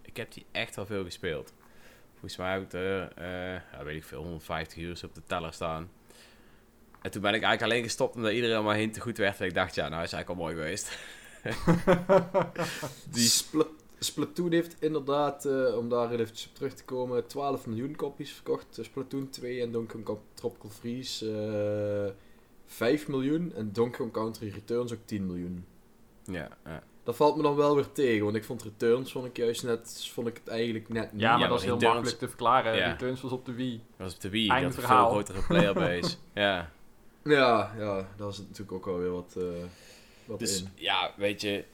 [0.02, 1.52] Ik heb die echt wel veel gespeeld.
[2.12, 5.52] Volgens mij heb ik er, eh, ja, weet ik veel, 150 uur op de teller
[5.52, 5.90] staan.
[7.02, 9.40] En toen ben ik eigenlijk alleen gestopt omdat iedereen maar heen te goed werd.
[9.40, 10.98] En ik dacht, ja, nou is eigenlijk al mooi geweest.
[13.14, 13.66] Die Spla-
[13.98, 18.78] Splatoon heeft inderdaad, eh, om daar even op terug te komen, 12 miljoen kopies verkocht.
[18.80, 22.30] Splatoon 2 en Donkey Kong Tropical Freeze eh
[22.72, 23.52] 5 miljoen.
[23.54, 25.64] En Donkey Kong Country Returns ook 10 miljoen.
[26.24, 26.82] Ja, ja.
[27.04, 30.08] Dat valt me dan wel weer tegen, want ik vond Returns vond ik juist net,
[30.12, 31.20] vond ik het eigenlijk net niet.
[31.20, 32.76] Ja, maar Ja, dat is heel Returns- makkelijk te verklaren.
[32.76, 32.90] Ja.
[32.90, 33.76] Returns was op de Wii.
[33.96, 35.10] Dat was op de Wii, Einde dat had een verhaal.
[35.10, 36.16] veel grotere playerbase.
[36.34, 36.70] ja.
[37.24, 39.44] Ja, ja, daar is natuurlijk ook alweer wat, eh
[40.24, 40.68] wat Dus in.
[40.74, 41.64] ja, weet je,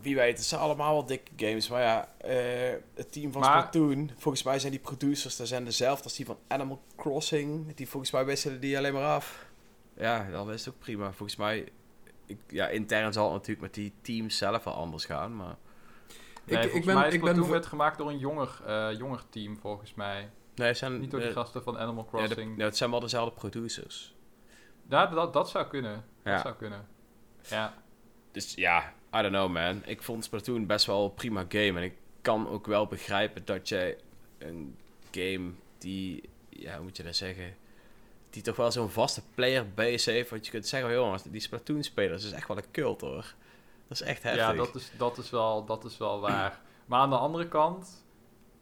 [0.00, 1.68] wie weet, het zijn allemaal wel dikke games.
[1.68, 5.64] Maar ja, eh, het team van Maar- Splatoon, volgens mij zijn die producers, daar zijn
[5.64, 7.74] dezelfde als die van Animal Crossing.
[7.74, 9.46] Die volgens mij wisselen die alleen maar af.
[9.96, 11.12] Ja, dan is het ook prima.
[11.12, 11.68] Volgens mij,
[12.26, 15.36] ik, ja, intern zal het natuurlijk met die teams zelf wel anders gaan.
[15.36, 15.56] Maar
[16.46, 19.58] Nee, ik, ik ben, mij ik ben, werd gemaakt door een jonger, eh, jonger team,
[19.58, 20.30] volgens mij.
[20.54, 22.58] nee, het zijn, Niet door die eh, gasten van Animal ja, de- Crossing.
[22.58, 24.14] ja, het zijn wel dezelfde producers.
[24.88, 25.92] Ja, dat, dat zou kunnen.
[26.22, 26.40] Dat Ja.
[26.40, 26.86] zou kunnen.
[27.42, 27.74] Ja.
[28.32, 29.82] Dus ja, I don't know man.
[29.84, 31.78] Ik vond Splatoon best wel een prima game.
[31.78, 33.98] En ik kan ook wel begrijpen dat jij
[34.38, 34.76] een
[35.10, 37.56] game die, ja, hoe moet je dat zeggen?
[38.34, 40.30] Die toch wel zo'n vaste player base heeft.
[40.30, 43.34] Want je kunt zeggen, "Oh, jongens, die Splatoon spelers is echt wel een cult hoor.
[43.88, 44.42] Dat is echt heftig.
[44.42, 46.60] Ja, dat is, dat, is wel, dat is wel waar.
[46.86, 48.04] Maar aan de andere kant,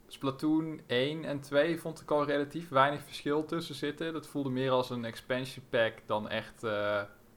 [0.09, 4.13] Splatoon 1 en 2 vond ik al relatief weinig verschil tussen zitten.
[4.13, 6.65] Dat voelde meer als een expansion pack dan echt...
[6.65, 6.71] eh,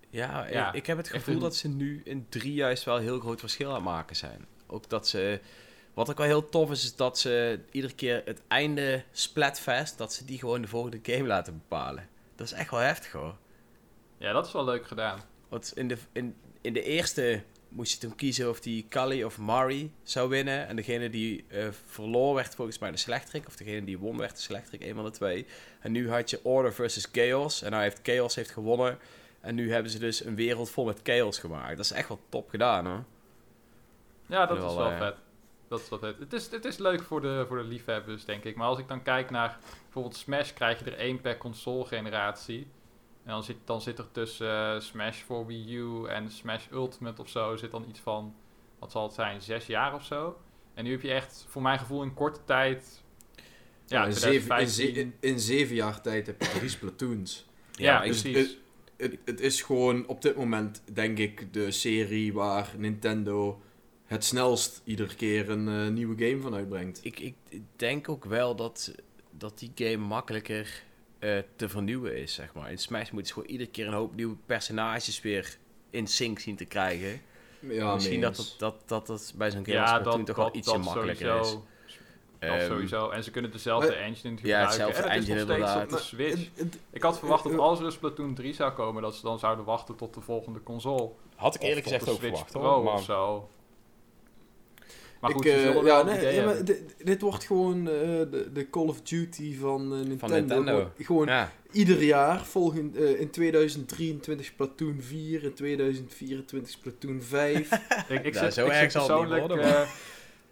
[0.10, 3.20] Ja, Ja, ik, heb het gevoel een- dat ze nu in drie juist wel heel
[3.20, 4.46] groot verschil aan het maken zijn.
[4.68, 5.40] Ook dat ze...
[5.94, 10.14] Wat ook wel heel tof is, is dat ze iedere keer het einde Splatfest, dat
[10.14, 12.08] ze die gewoon de volgende game laten bepalen.
[12.36, 13.36] Dat is echt wel heftig hoor.
[14.18, 15.20] ja, dat is wel leuk gedaan.
[15.50, 19.38] Want in de, in, in de eerste moest je toen kiezen of die Kali of
[19.38, 20.68] Mari zou winnen.
[20.68, 23.48] En degene die eh, verloor werd volgens mij de slechterik.
[23.48, 25.46] Of degene die won werd de slechterik, een van de twee.
[25.80, 27.62] En nu had je Order versus Chaos.
[27.62, 28.98] En nou heeft Chaos heeft gewonnen.
[29.42, 31.78] En nu hebben ze dus een wereld vol met Chaos gemaakt.
[31.78, 33.04] Dat is echt wel top gedaan hoor.
[34.26, 35.16] Ja, dat is wel eh, vet.
[35.68, 35.90] Dat is.
[36.20, 38.56] Het is, het is leuk voor de, voor de liefhebbers, denk ik.
[38.56, 42.68] Maar als ik dan kijk naar bijvoorbeeld Smash, krijg je er één per console-generatie.
[43.24, 47.22] En dan zit, dan zit er tussen eh, Smash voor Wii U en Smash Ultimate
[47.22, 48.36] of zo, zit dan iets van,
[48.80, 50.38] wat zal het zijn, zes jaar of zo.
[50.74, 53.04] En nu heb je echt, voor mijn gevoel, in korte tijd...
[53.86, 54.94] Ja, in, zeven, in, 2015.
[54.94, 57.46] ze- in, in zeven jaar tijd heb je drie Splatoons.
[57.72, 58.58] Ja, precies.
[58.98, 63.62] Het, het is gewoon op dit moment, denk ik, de serie waar Nintendo
[64.06, 67.00] het snelst iedere keer een eh, nieuwe game van uitbrengt.
[67.04, 67.36] ik, ik
[67.76, 68.96] denk ook wel dat,
[69.32, 70.84] dat die game makkelijker
[71.20, 72.72] eh, te vernieuwen is, zeg maar.
[72.72, 75.58] In Smash moet je gewoon iedere keer een hoop nieuwe personages weer
[75.90, 77.22] in sync zien te krijgen.
[77.60, 80.56] Ja, Misschien dat het, dat, dat het bij zo'n game ja, dat, toch dat, wel
[80.56, 81.64] ietsje dat makkelijker sowieso.
[81.88, 81.98] is.
[82.40, 83.10] Dat Ehm, sowieso.
[83.10, 84.86] En ze kunnen dezelfde maar- engine natuurlijk Ja, gebruiken.
[84.86, 86.50] hetzelfde en het is engine nog steeds op de Switch.
[86.90, 89.66] Ik had verwacht dat als er een Splatoon 3 zou komen, dat ze dan zouden
[89.66, 91.10] wachten tot de volgende console.
[91.36, 92.78] Had ik Of eerlijk gezegd de ook Switch verwacht Pro hoor.
[92.78, 93.50] of Maar zo.
[95.20, 97.94] Maar goed, eh, ja, nee, ja, maar dit, dit wordt gewoon eh,
[98.32, 100.36] de, de Call of Duty van, eh, Nintendo.
[100.36, 100.92] Nintendo.
[100.98, 107.72] Gewoon, ja, ieder jaar, volgend, eh, in 2023 Splatoon 4, in 2024 Splatoon 5.
[108.10, 109.48] Ik, ik zit, zo ik persoonlijk...
[109.48, 109.88] worden,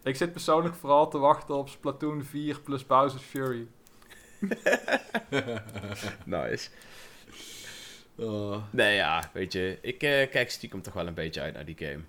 [0.04, 3.68] Ik zit persoonlijk vooral te wachten op Splatoon 4 plus Bowser's Fury.
[6.26, 6.70] Nice.
[8.16, 8.64] Oh.
[8.70, 9.78] Nee, ja, weet je.
[9.82, 12.00] Ik eh, kijk stiekem toch wel een beetje uit naar die game.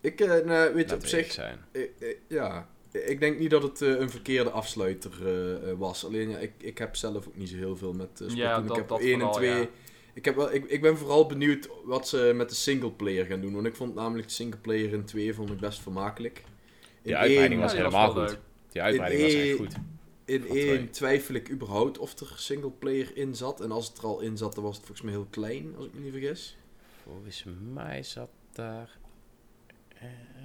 [0.00, 1.58] Ik, eh, nou, weet je, op zich, zijn.
[1.72, 5.10] eh, eh, ja, ik denk niet dat het een verkeerde afsluiter
[5.78, 6.04] was.
[6.04, 8.36] Alleen, ja, ik, ik heb zelf ook niet zo heel veel met eh, Splatoon.
[8.36, 9.50] Ja, ik dat- heb dat 1 en vooral, 2...
[9.50, 9.66] ja.
[10.14, 13.54] Ik, heb wel, ik, ik ben vooral benieuwd wat ze met de singleplayer gaan doen.
[13.54, 16.38] Want ik vond namelijk de singleplayer in 2 vond ik best vermakelijk.
[16.38, 16.44] In
[17.02, 18.38] Die uitbreiding één- was helemaal goed.
[18.72, 19.74] Die uitbreiding was echt in- goed.
[20.24, 20.68] In Van twee.
[20.76, 23.60] één twijfel ik überhaupt of er singleplayer in zat.
[23.60, 25.86] En als het er al in zat, dan was het volgens mij heel klein, als
[25.86, 26.56] ik me niet vergis.
[27.02, 28.98] Volgens mij zat daar...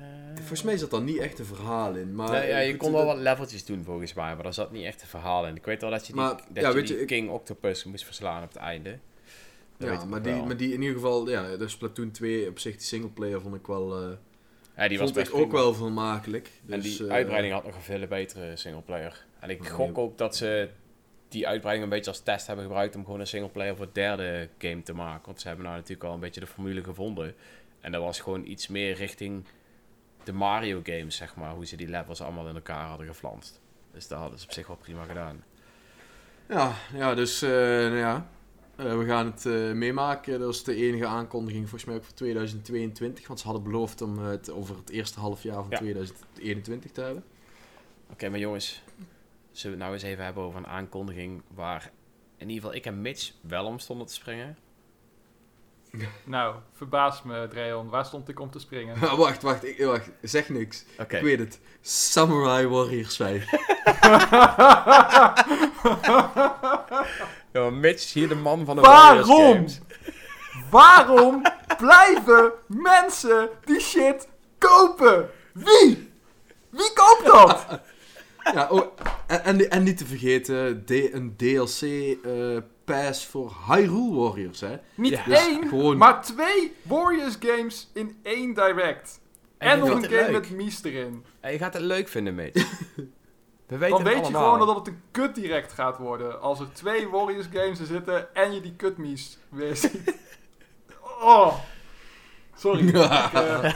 [0.01, 2.15] eh, Volgens mij zat daar niet echt een verhaal in.
[2.15, 4.71] Maar Nee, ja, je kon wel dat- wat leveltjes doen volgens mij, maar daar zat
[4.71, 5.55] niet echt een verhaal in.
[5.55, 7.29] Ik weet wel dat je die, Maar, dat ja, je weet die je, ik- King
[7.29, 8.97] Octopus moest verslaan op het einde.
[9.77, 10.45] Dat Ja, maar die, wel.
[10.45, 13.67] maar die in ieder geval, ja, de Splatoon 2 op zich, die singleplayer vond ik
[13.67, 14.09] wel, eh
[14.77, 15.53] ja, die was best ook prima.
[15.63, 16.49] wel vermakelijk.
[16.65, 19.25] Dus, En die eh, uitbreiding had nog een veel betere singleplayer.
[19.39, 20.69] En ik gok ook dat ze
[21.27, 24.49] die uitbreiding een beetje als test hebben gebruikt om gewoon een singleplayer voor het derde
[24.57, 25.25] game te maken.
[25.25, 27.35] Want ze hebben nou natuurlijk al een beetje de formule gevonden.
[27.81, 29.45] En dat was gewoon iets meer richting
[30.23, 31.51] de Mario games, zeg maar.
[31.51, 33.59] Hoe ze die levels allemaal in elkaar hadden geflanst.
[33.91, 35.43] Dus dat hadden ze op zich wel prima gedaan.
[36.49, 38.29] Ja, ja dus eh, nou ja,
[38.75, 40.39] Eh, we gaan het eh, meemaken.
[40.39, 43.27] Dat is de enige aankondiging volgens mij ook voor 2022.
[43.27, 45.77] Want ze hadden beloofd om het over het eerste half jaar van Ja.
[45.77, 47.23] 2021 te hebben.
[48.11, 48.81] Oké, maar jongens.
[49.51, 51.91] Zullen we het nou eens even hebben over een aankondiging waar
[52.37, 54.57] in ieder geval ik en Mitch wel om stonden te springen?
[56.23, 57.89] Nou, verbaas me, Dreon.
[57.89, 58.99] Waar stond ik om te springen?
[59.17, 60.85] wacht, wacht, ik, wacht, zeg niks.
[60.99, 61.15] Oké.
[61.17, 61.59] Ik weet het.
[61.81, 63.45] Samurai Warriors 5.
[67.51, 69.27] Ja, maar Mitch is hier de man van de Waarom?
[69.27, 69.79] Warriors games.
[70.69, 71.41] Waarom
[71.77, 74.27] blijven mensen die shit
[74.57, 75.29] kopen?
[75.53, 76.11] Wie?
[76.69, 77.67] Wie koopt dat?
[78.53, 82.57] ja, oh, en, en, en niet te vergeten, de, een DLC eh,
[82.91, 84.77] pass voor Hyrule Warriors, hè.
[84.95, 85.23] Niet Ja.
[85.23, 89.19] Dus één, gewoon- maar twee Warriors games in één direct.
[89.57, 90.31] En nog een game leuk.
[90.31, 91.25] met Mies erin.
[91.39, 92.69] En je gaat het leuk vinden, Mitch.
[93.67, 96.41] We weten Dan het weet je gewoon dat het een kut direct gaat worden.
[96.41, 100.15] Als er twee Warriors games er zitten en je die kut Mies weer ziet.
[101.23, 101.55] Oh.
[102.55, 102.87] Sorry.
[102.87, 103.73] ik eh,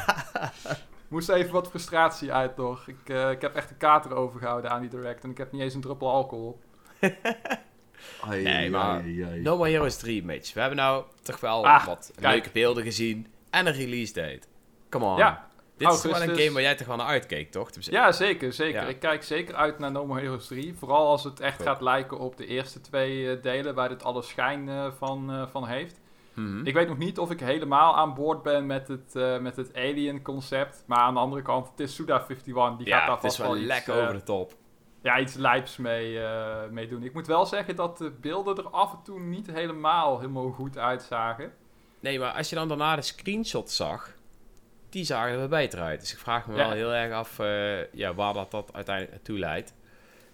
[1.07, 2.87] moest even wat frustratie uit nog.
[2.87, 5.23] Ik, eh, ik heb echt een kater overgehouden aan die direct.
[5.23, 6.59] En ik heb niet eens een druppel alcohol.
[8.21, 9.39] Ai, Nee, maar- ai, ai.
[9.41, 10.53] No More Heroes 3, Mitch.
[10.53, 12.33] We hebben nou toch wel Ah, wat kijk.
[12.33, 13.27] leuke beelden gezien.
[13.49, 14.41] En een release date.
[14.89, 15.17] Come on.
[15.17, 17.69] Ja, Dit is wel een game waar jij toch wel naar uitkeek, toch?
[17.79, 18.81] Ja, zeker, zeker.
[18.81, 18.87] Ja.
[18.87, 20.73] Ik kijk zeker uit naar No More Heroes 3.
[20.77, 21.65] Vooral als het echt Goed.
[21.65, 25.43] gaat lijken op de eerste twee eh, delen, waar dit alle schijn eh, van, eh,
[25.51, 25.99] van heeft.
[26.33, 26.65] Mhm.
[26.65, 29.75] Ik weet nog niet of ik helemaal aan boord ben met het, eh, met het
[29.75, 30.83] Alien concept.
[30.85, 32.77] Maar aan de andere kant, het is Suda51.
[32.77, 34.53] Die gaat daar het is vast wel wel iets, lekker over de top.
[35.05, 36.19] Ja, iets lijps mee,
[36.69, 37.03] mee doen.
[37.03, 40.77] Ik moet wel zeggen dat de beelden er af en toe niet helemaal, helemaal goed
[40.77, 41.53] uitzagen.
[41.99, 44.13] Nee, maar als je dan daarna de screenshots zag,
[44.89, 45.99] die zagen er beter uit.
[45.99, 46.63] Dus ik vraag me Ja.
[46.63, 49.73] wel heel erg af eh, ja, waar dat, dat uiteindelijk naartoe leidt.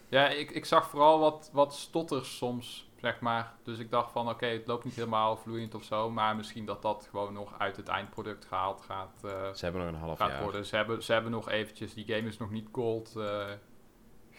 [0.09, 3.53] Ja, ik, ik zag vooral wat, wat stotters soms, zeg maar.
[3.63, 6.09] Dus ik dacht van, oké, het loopt niet helemaal vloeiend of zo.
[6.09, 9.93] Maar misschien dat dat gewoon nog uit het eindproduct gehaald gaat, eh, Ze hebben nog
[9.93, 10.43] een half jaar.
[10.43, 10.65] worden.
[10.65, 13.13] Ze hebben, ze hebben nog eventjes, die game is nog niet cold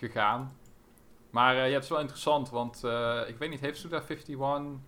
[0.08, 0.56] gegaan.
[1.30, 4.80] Maar eh, ja, het is wel interessant, want eh, ik weet niet, heeft Suda51,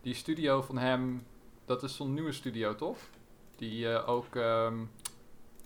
[0.00, 1.26] die studio van hem,
[1.64, 2.98] dat is zo'n nieuwe studio, toch?
[3.56, 4.84] Die eh, ook, ehm,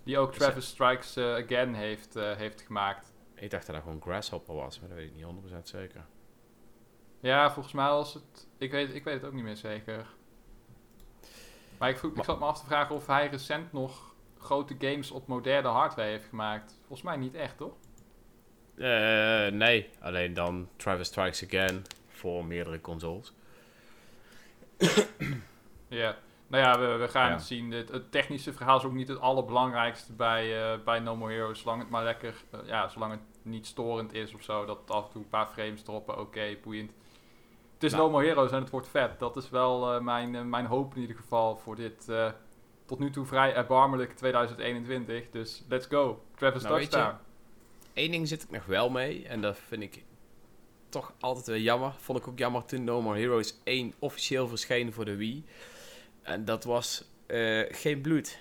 [0.05, 3.13] die ook Is Travis Strikes Again heeft, heeft gemaakt.
[3.35, 6.05] Ik dacht dat dat gewoon Grasshopper was, maar dat weet ik niet 100% zeker.
[7.21, 8.49] Ja, volgens mij was het.
[8.59, 10.07] Ik weet, ik weet het ook niet meer zeker.
[11.79, 15.11] Maar ik, vroeg, ik zat me af te vragen of hij recent nog grote games
[15.11, 16.79] op moderne hardware heeft gemaakt.
[16.79, 17.75] Volgens mij niet echt, toch?
[18.79, 23.33] Eh, nee, alleen dan Travis Strikes Again voor meerdere consoles.
[25.89, 26.17] Ja.
[26.47, 27.33] Nou ja, we, we gaan Ja.
[27.35, 27.71] het zien.
[27.73, 31.61] Het, het technische verhaal is ook niet het allerbelangrijkste bij, eh, bij No More Heroes.
[31.61, 34.65] Zolang het maar lekker, eh, ja, zolang het niet storend is of zo.
[34.65, 36.91] Dat af en toe een paar frames droppen, oké, boeiend.
[37.75, 38.05] Het is Nou.
[38.05, 39.19] No More Heroes en het wordt vet.
[39.19, 42.31] Dat is wel eh, mijn, mijn hoop in ieder geval voor dit eh,
[42.87, 45.31] tot nu toe vrij erbarmelijk 2021.
[45.31, 46.23] Dus let's go.
[46.37, 47.19] Travis Nou, weet je, Touchdown.
[47.99, 50.03] Eén ding zit ik nog wel mee, en dat vind ik
[50.89, 51.95] toch altijd weer jammer.
[51.99, 55.45] Vond ik ook jammer toen No More Heroes 1 officieel verscheen voor de Wii.
[56.23, 58.39] En dat was eh, geen bloed.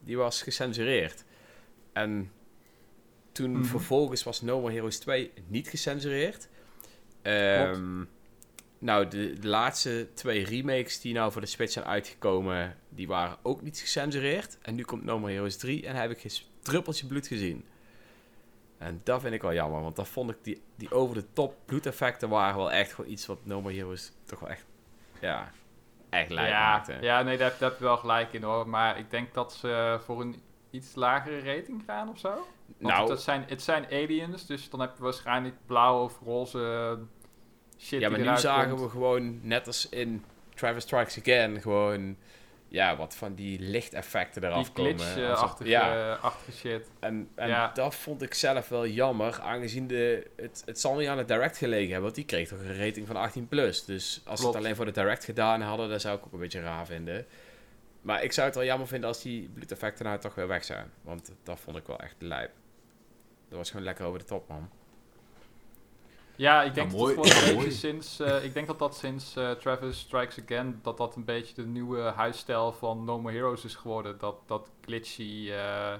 [0.00, 1.24] Die was gecensureerd.
[1.92, 2.30] En
[3.32, 3.64] toen Mhm.
[3.64, 6.48] vervolgens was No More Heroes 2 niet gecensureerd.
[7.22, 8.04] Ehm,
[8.78, 13.36] nou, de, de laatste twee remakes die nou voor de Switch zijn uitgekomen, die waren
[13.42, 14.58] ook niet gecensureerd.
[14.62, 17.64] En nu komt No More Heroes 3 en heb ik geen druppeltje bloed gezien.
[18.78, 22.56] En dat vind ik wel jammer, want dat vond ik die, die over-de-top bloedeffecten waren
[22.56, 24.64] wel echt gewoon iets wat No More Heroes toch wel echt,
[25.20, 25.50] ja,
[26.10, 26.96] echt lijp ja, maakte.
[27.00, 28.68] ja, nee, daar, daar heb je wel gelijk in hoor.
[28.68, 32.28] Maar ik denk dat ze voor een iets lagere rating gaan of zo.
[32.78, 36.98] Want nou, het, zijn, het zijn aliens, dus dan heb je waarschijnlijk blauw of roze
[37.78, 38.80] shit ja, maar die nu zagen komt.
[38.80, 42.16] we gewoon, net als in Travis Strikes Again, gewoon,
[42.74, 45.18] ja, wat van die lichteffecten eraf Die komen.
[45.68, 46.90] ja, achtige shit.
[47.00, 47.70] En, en Ja.
[47.74, 51.56] dat vond ik zelf wel jammer, aangezien de, het, het zal niet aan het direct
[51.56, 53.48] gelegen hebben, want die kreeg toch een rating van 18+.
[53.48, 53.84] Plus.
[53.84, 56.38] Dus als ze het alleen voor de direct gedaan hadden, dan zou ik ook een
[56.38, 57.26] beetje raar vinden.
[58.00, 60.90] Maar ik zou het wel jammer vinden als die bloedeffecten nou toch weer weg zijn.
[61.02, 62.50] Want dat vond ik wel echt lijp.
[63.48, 64.70] Dat was gewoon lekker over de top, man.
[66.36, 70.96] Ja, ik denk dat beetje sinds, ik denk dat dat sinds Travis Strikes Again, dat
[70.96, 74.18] dat een beetje de nieuwe huisstijl van No More Heroes is geworden.
[74.18, 75.94] Dat, dat glitchy, eh,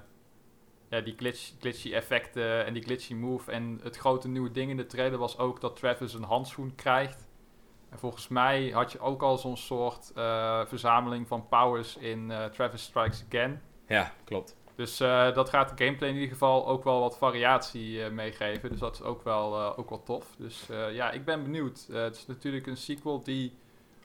[0.89, 3.51] ja, die glitch, glitchy effecten en die glitchy move.
[3.51, 7.29] En het grote nieuwe ding in de trailer was ook dat Travis een handschoen krijgt.
[7.91, 12.45] En volgens mij had je ook al zo'n soort eh, verzameling van powers in eh,
[12.45, 13.63] Travis Strikes Again.
[13.87, 14.57] Ja, klopt.
[14.77, 18.71] Dus eh, dat gaat de gameplay in ieder geval ook wel wat variatie eh, meegeven.
[18.71, 20.35] Dus dat is ook wel, eh, ook wel tof.
[20.39, 21.87] Dus ja, ik ben benieuwd.
[21.93, 23.57] Het is natuurlijk een sequel die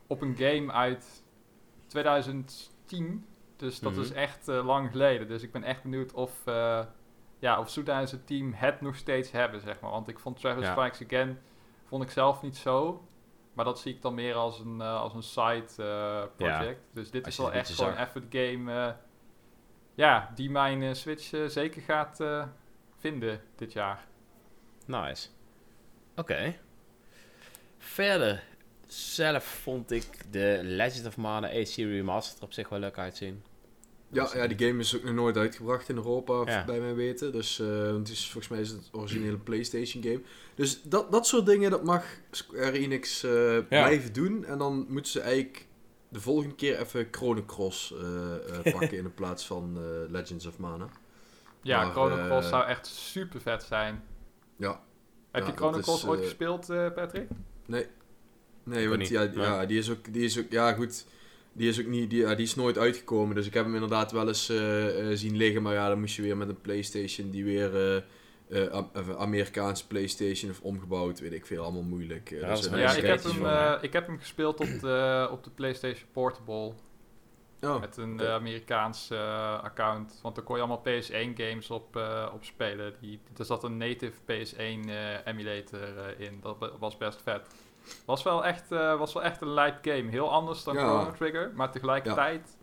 [0.08, 1.24] op een game uit
[1.88, 3.26] 2010.
[3.56, 4.02] Dus dat Mhm.
[4.02, 5.28] is echt eh, lang geleden.
[5.28, 6.32] Dus ik ben echt benieuwd of,
[7.40, 9.92] ja, of Soeta en zijn team het nog steeds hebben, zeg maar.
[9.92, 10.72] Want ik vond Travis Ja.
[10.72, 11.40] Strikes Again
[11.86, 13.04] vond ik zelf niet zo.
[13.54, 15.64] Maar dat zie ik dan meer als een, als een side
[16.36, 16.80] project.
[16.94, 18.08] Dus dit Als is wel echt gewoon zag.
[18.08, 18.96] even de game...
[20.00, 22.48] ja, die mijn eh, Switch eh, zeker gaat eh,
[23.00, 24.06] vinden dit jaar.
[24.86, 25.28] Nice.
[26.16, 26.56] Oké.
[27.78, 28.44] Verder,
[28.88, 33.44] zelf vond ik de Legend of Mana AC Remastered er op zich wel leuk uitzien.
[34.12, 36.66] Ja, ja, die game is ook nog nooit uitgebracht in Europa, Ja.
[36.66, 37.32] bij mijn weten.
[37.32, 40.22] Dus eh, het is, volgens mij is het een originele PlayStation game.
[40.56, 44.46] Dus dat, dat soort dingen, dat mag Square Enix eh, blijven doen.
[44.46, 45.66] En dan moeten ze eigenlijk
[46.10, 50.46] de volgende keer even Chrono Cross eh, eh, pakken in de plaats van eh, Legends
[50.46, 50.90] of Mana.
[51.62, 54.04] Ja, Maar, Chrono Cross zou echt super vet zijn.
[54.56, 54.82] Ja.
[55.32, 57.28] Heb Ja, je Chrono is, Cross ooit gespeeld, eh, Patrick?
[57.66, 57.86] Nee,
[58.84, 61.06] Ik want niet, ja, maar- ja, die is ook, die is ook, ja goed,
[61.54, 63.36] die is ook niet, die, ja, die is nooit uitgekomen.
[63.36, 66.16] Dus ik heb hem inderdaad wel eens eh, eh, zien liggen, maar ja, dan moest
[66.16, 68.04] je weer met een Playstation die weer
[68.50, 68.84] eh, eh,
[69.18, 72.32] Amerikaanse Playstation of omgebouwd, weet ik veel, allemaal moeilijk.
[72.32, 75.44] Eh, Ja, dus, Ja, ik heb, hem, eh, ik heb hem gespeeld op de, op
[75.44, 76.74] de PlayStation Portable.
[77.62, 80.20] Oh, Met een Amerikaans eh, account.
[80.22, 82.94] Want daar kon je allemaal PS1 games op, eh, op spelen.
[83.00, 86.40] Die, er zat een native PS1 eh, emulator eh, in.
[86.42, 87.48] Dat was best vet.
[88.06, 90.10] Was wel echt, eh, was wel echt een light game.
[90.10, 90.82] Heel anders dan Ja.
[90.82, 91.52] Chrono Trigger.
[91.56, 92.58] Maar tegelijkertijd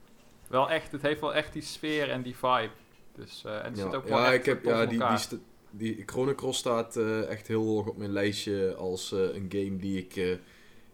[0.49, 2.70] wel echt, het heeft wel echt die sfeer en die vibe.
[3.14, 5.40] Dus, eh, en het ja, zit ook wel ja, echt ik heb, ja, die, die,
[5.77, 9.77] die Chrono Cross staat eh, echt heel hoog op mijn lijstje als eh, een game
[9.77, 10.37] die ik eh,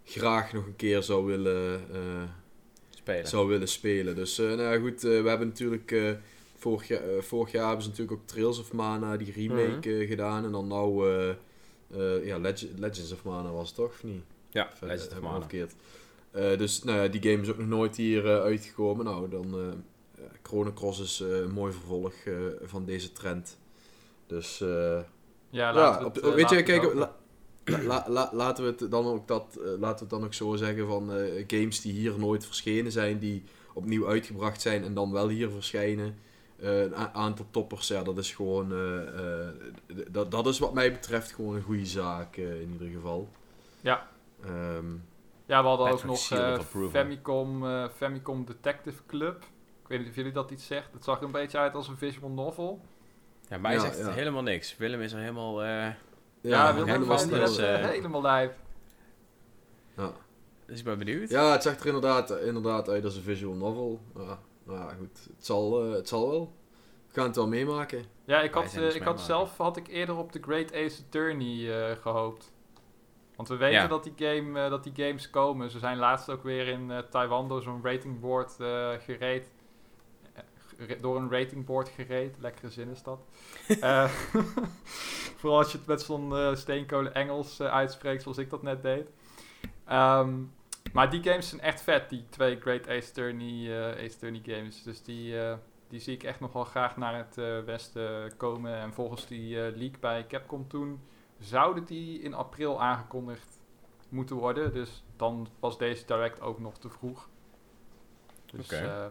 [0.04, 1.80] graag nog een keer zou willen
[2.90, 3.26] Spelen.
[3.28, 4.14] zou willen spelen.
[4.14, 5.94] Dus nou ja, goed, we hebben natuurlijk
[6.56, 10.44] vorig, jaar, vorig jaar hebben ze natuurlijk ook Trails of Mana, die remake eh, gedaan.
[10.44, 11.08] En dan nou,
[12.24, 14.22] ja, Leg- Legends of Mana was het toch, of niet?
[14.50, 15.38] Ja, Of, eh, Legend of Mana.
[15.40, 15.72] verkeerd.
[16.58, 19.04] Dus nou ja, die game is ook nog nooit hier uitgekomen.
[19.04, 22.14] Nou, dan eh ja, Chrono Cross is een mooi vervolg
[22.62, 23.58] van deze trend.
[24.32, 25.02] Dus eh, Ja,
[25.50, 26.98] ja, laten op- het, eh, weet je, kijk, hopen.
[26.98, 27.12] la-
[27.64, 30.56] la- la- laten we het dan ook dat, eh, laten we het dan ook zo
[30.56, 35.12] zeggen van eh, games die hier nooit verschenen zijn, die opnieuw uitgebracht zijn en dan
[35.12, 36.18] wel hier verschijnen.
[36.56, 39.08] Eh, een aantal toppers, ja, dat is gewoon, eh,
[39.42, 39.48] eh,
[40.10, 43.28] dat, dat is wat mij betreft gewoon een goede zaak in ieder geval.
[43.80, 44.08] Ja.
[44.44, 44.84] Ehm,
[45.46, 46.58] Ja, we hadden ook nog eh.
[46.90, 49.42] Famicom, eh, Famicom Detective Club.
[49.82, 50.92] Ik weet niet of jullie dat iets zegt.
[50.92, 52.80] Het zag er een beetje uit als een visual novel.
[53.48, 54.12] Ja, mij Ja, zegt het ja.
[54.12, 54.76] helemaal niks.
[54.76, 55.62] Willem is er helemaal...
[55.64, 55.86] eh
[56.40, 57.42] Ja, Willem stil.
[57.42, 58.54] is eh, helemaal lijp.
[59.96, 60.12] ja.
[60.66, 61.28] dus ik ben benieuwd.
[61.30, 64.00] ja, het zag er inderdaad, inderdaad uit als een visual novel.
[64.16, 66.52] Ja, nou ja, goed, het zal, eh, het zal wel.
[67.08, 68.04] We gaan het wel meemaken.
[68.24, 71.02] Ja, ik had, eh, dus ik had zelf had ik eerder op de Great Ace
[71.06, 72.52] Attorney eh, gehoopt.
[73.36, 73.86] Want we weten Ja.
[73.86, 75.70] dat, die game, eh, dat die games komen.
[75.70, 79.50] Ze zijn laatst ook weer in eh, Taiwan door zo'n ratingboard eh gereed.
[81.00, 82.36] Door een ratingboard gereed.
[82.38, 83.20] Lekkere zin is dat.
[83.80, 84.04] Eh,
[85.38, 88.82] vooral als je het met zo'n eh, steenkolen Engels eh, uitspreekt, zoals ik dat net
[88.82, 89.08] deed.
[89.84, 90.34] Ehm,
[90.92, 94.82] maar die games zijn echt vet, die twee Great Ace Attorney, Ace Attorney games.
[94.82, 95.34] Dus die,
[95.88, 98.74] die zie ik echt nog wel graag naar het westen komen.
[98.74, 101.00] En volgens die leak bij Capcom toen
[101.38, 103.60] zouden die in april aangekondigd
[104.08, 104.72] moeten worden.
[104.72, 107.28] Dus dan was deze direct ook nog te vroeg.
[108.46, 108.76] Dus Oké.
[108.76, 109.06] eh,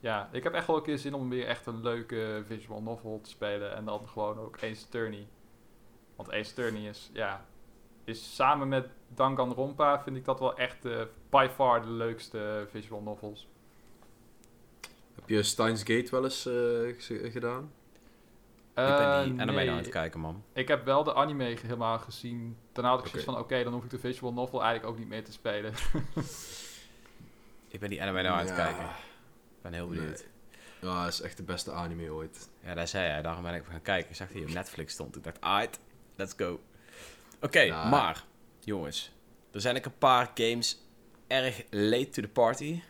[0.00, 3.20] ja, ik heb echt wel een keer zin om weer echt een leuke visual novel
[3.22, 3.74] te spelen.
[3.76, 5.26] En dan gewoon ook Ace Attorney.
[6.16, 7.44] Want Ace Attorney is, ja,
[8.04, 13.00] is samen met Danganronpa vind ik dat wel echt eh, by far de leukste visual
[13.02, 13.48] novels.
[15.14, 16.52] Heb je Steins Gate wel eens eh,
[16.98, 17.72] ge- gedaan?
[18.68, 19.04] ik ben die
[19.40, 20.42] anime nee, nou aan het kijken, man.
[20.52, 22.56] Ik heb wel de anime helemaal gezien.
[22.72, 25.08] Daarna had ik zoiets van, oké, dan hoef ik de visual novel eigenlijk ook niet
[25.08, 25.72] meer te spelen.
[27.68, 28.64] Ik ben die anime nou aan het Ja.
[28.64, 28.86] kijken.
[29.58, 30.24] Ik ben heel benieuwd.
[30.80, 32.48] Ja, dat is echt de beste anime ooit.
[32.64, 33.22] Ja, daar zei hij.
[33.22, 34.10] Daarom ben ik gaan kijken.
[34.10, 35.16] Ik zag dat hij op Netflix stond.
[35.16, 35.78] Ik dacht, alright,
[36.16, 36.60] let's go.
[37.40, 37.88] Oké, Ja.
[37.88, 38.24] maar,
[38.60, 39.12] jongens.
[39.52, 40.82] Er zijn ook een paar games
[41.26, 42.80] erg late to the party.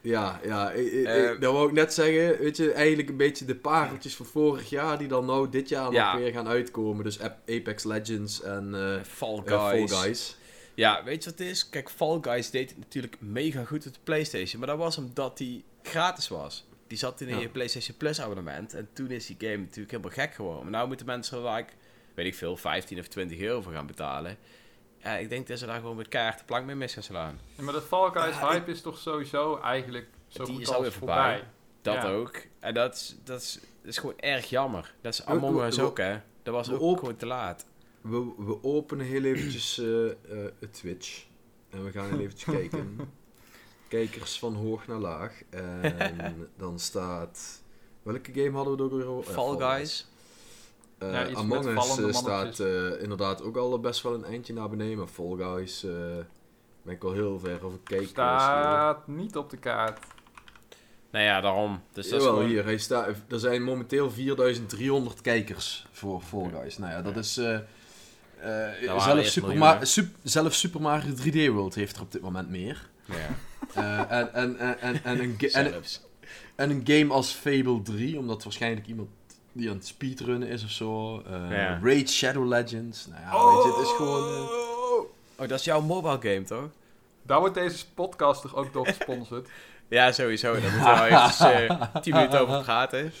[0.00, 2.38] Ja, ja, ik, Eh, ik- dat wou ik net zeggen.
[2.38, 5.92] Weet je, eigenlijk een beetje de pareltjes van vorig jaar die dan nou dit jaar
[5.92, 6.12] Ja.
[6.12, 7.04] nog weer gaan uitkomen.
[7.04, 9.90] Dus Ap- Apex Legends en eh, Fall Guys.
[9.90, 10.36] Fall Guys.
[10.74, 11.68] Ja, weet je wat het is?
[11.68, 14.58] Kijk, Fall Guys deed natuurlijk mega goed op de PlayStation.
[14.58, 16.66] Maar dat was omdat die gratis was.
[16.86, 17.38] Die zat in Ja.
[17.38, 18.74] je PlayStation Plus abonnement.
[18.74, 20.62] En toen is die game natuurlijk helemaal gek geworden.
[20.62, 21.72] Maar nou moeten mensen er, like,
[22.14, 24.36] weet ik veel, 15 of 20 euro voor gaan betalen.
[25.02, 27.38] Ja, ik denk dat ze daar gewoon met kaart de plank mee mis gaan slaan.
[27.56, 30.76] Ja, maar de Fall Guys hype is toch sowieso eigenlijk zo Die goed is als
[30.76, 31.16] alweer voorbij.
[31.36, 31.48] voorbij.
[31.82, 32.08] Dat Ja.
[32.12, 32.42] ook.
[32.60, 34.94] En dat is, dat, is, dat is gewoon erg jammer.
[35.00, 36.18] Dat is Among Us we- ook, hè.
[36.42, 37.66] Dat was ook op- gewoon te laat.
[38.00, 40.14] We, we openen heel eventjes eh, eh,
[40.60, 41.24] het Twitch.
[41.70, 42.98] En we gaan heel eventjes kijken.
[43.88, 45.32] Kijkers van hoog naar laag.
[45.50, 47.62] En dan staat...
[48.02, 49.30] Welke game hadden we er ook weer over?
[49.30, 50.06] Eh, Fall Guys.
[50.98, 54.68] Eh, Ja, Among Us eh, staat eh, inderdaad ook al best wel een eindje naar
[54.68, 54.98] beneden.
[54.98, 55.90] Maar Fall Guys eh,
[56.82, 58.08] ben ik al heel ver over kijken.
[58.08, 59.98] Staat niet op de kaart.
[61.10, 61.82] Nou ja, daarom.
[61.92, 62.48] Dus dat is Jawel, gewoon...
[62.48, 62.64] hier.
[62.64, 66.78] Hij staat, er zijn momenteel 4300 kijkers voor Fall Guys.
[66.78, 67.20] Nou ja, dat Ja.
[67.20, 67.36] is...
[67.36, 69.56] eh, eh, waren zelfs, Super.
[69.56, 69.84] Ma-
[70.50, 72.88] Super Mario 3D World heeft er op dit moment meer.
[73.08, 73.36] Ja,
[73.74, 75.36] Eh, en, en, en, en, en, een
[76.56, 79.08] en, game als Fable 3, omdat waarschijnlijk iemand
[79.52, 81.20] die aan het speedrunnen is of zo.
[81.20, 81.78] Eh, Ja.
[81.82, 83.06] Raid Shadow Legends.
[83.06, 84.28] Nou ja, weet je, het is gewoon...
[84.32, 84.64] eh,
[85.38, 86.68] Oh, dat is jouw mobile game, toch?
[87.22, 89.48] Daar wordt deze podcast toch ook door gesponsord.
[89.88, 90.52] Ja, sowieso.
[90.52, 93.12] Daar moeten we wel eh 10 minuten over praten.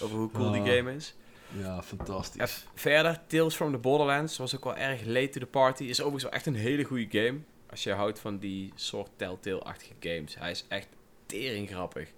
[0.00, 0.66] Over hoe cool die Ah.
[0.76, 1.14] game is.
[1.58, 2.40] ja, fantastisch.
[2.42, 5.84] Even verder, Tales from the Borderlands was ook wel erg late to the party.
[5.84, 7.38] Is overigens wel echt een hele goede game.
[7.70, 10.34] Als je houdt van die soort Telltale-achtige games.
[10.38, 10.88] Hij is echt
[11.26, 12.12] tering grappig.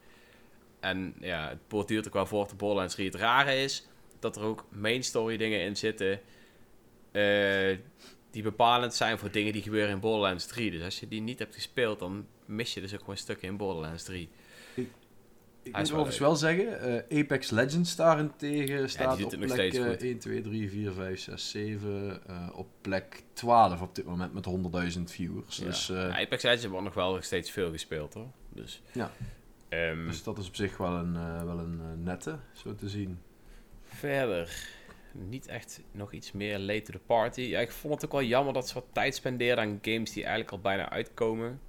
[0.80, 3.06] En ja, het borduurt ook wel voor de Borderlands 3.
[3.06, 3.86] Het rare is
[4.18, 6.20] dat er ook main story dingen in zitten...
[7.12, 7.76] eh,
[8.30, 10.70] die bepalend zijn voor dingen die gebeuren in Borderlands 3.
[10.70, 13.56] Dus als je die niet hebt gespeeld, dan mis je dus ook gewoon stukken in
[13.56, 14.28] Borderlands 3.
[15.68, 19.48] Ik moet wel overigens wel zeggen, eh, Apex Legends daarentegen staat doet op het nog
[19.54, 20.02] plek steeds eh, goed.
[20.02, 22.20] 1, 2, 3, 4, 5, 6, 7.
[22.26, 25.56] eh, op plek 12 op dit moment met 100.000 viewers.
[25.56, 25.64] Ja.
[25.64, 28.28] Dus, eh, Ja, Apex Legends wordt nog wel steeds veel gespeeld hoor.
[28.48, 29.10] Dus, Ja.
[29.68, 32.88] Ehm, dus dat is op zich wel een, eh, wel een eh, nette, zo te
[32.88, 33.18] zien.
[33.84, 34.68] Verder,
[35.12, 37.40] niet echt nog iets meer late to the party.
[37.40, 40.22] Ja, ik vond het ook wel jammer dat ze wat tijd spendeerden aan games die
[40.22, 41.60] eigenlijk al bijna uitkomen.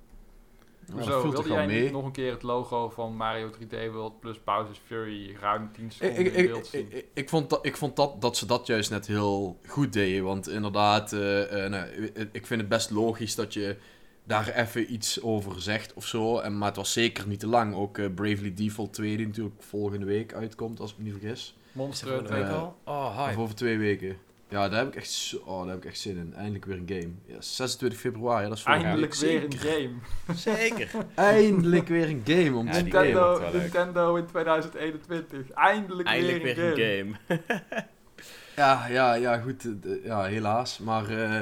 [1.03, 1.81] Zo, wilde jij mee.
[1.83, 5.85] niet nog een keer het logo van Mario 3D World plus Bowser's Fury ruim 10
[5.85, 6.87] Ik, seconden ik, in ik, beeld zien?
[6.89, 10.23] ik, ik vond, dat, ik vond dat, dat ze dat juist net heel goed deden.
[10.23, 13.77] Want inderdaad, eh, eh, nou, ik- ik vind het best logisch dat je
[14.23, 16.39] daar even iets over zegt of zo.
[16.39, 17.75] En, maar het was zeker niet te lang.
[17.75, 21.57] Ook eh, Bravely Default 2, die natuurlijk volgende week uitkomt, als ik me niet vergis.
[21.71, 22.75] Monster eh, al?
[22.85, 23.39] Oh, Of hype.
[23.39, 24.17] over twee weken.
[24.49, 26.33] Ja, daar heb ik echt, zo- oh, daar heb ik echt zin in.
[26.33, 27.11] Eindelijk weer een game.
[27.25, 29.93] Ja, 26 februari, dat is volgende Eindelijk weer een game.
[30.57, 30.89] Zeker.
[31.15, 33.51] Eindelijk weer een game om Ja, game Nintendo.
[33.53, 35.51] Nintendo in 2021.
[35.51, 37.41] Eindelijk, Eindelijk weer een game.
[37.47, 37.61] game.
[38.55, 39.63] Ja, ja, ja, goed.
[39.85, 40.79] eh, ja, helaas.
[40.79, 41.39] Maar, eh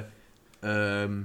[0.59, 1.21] ehm,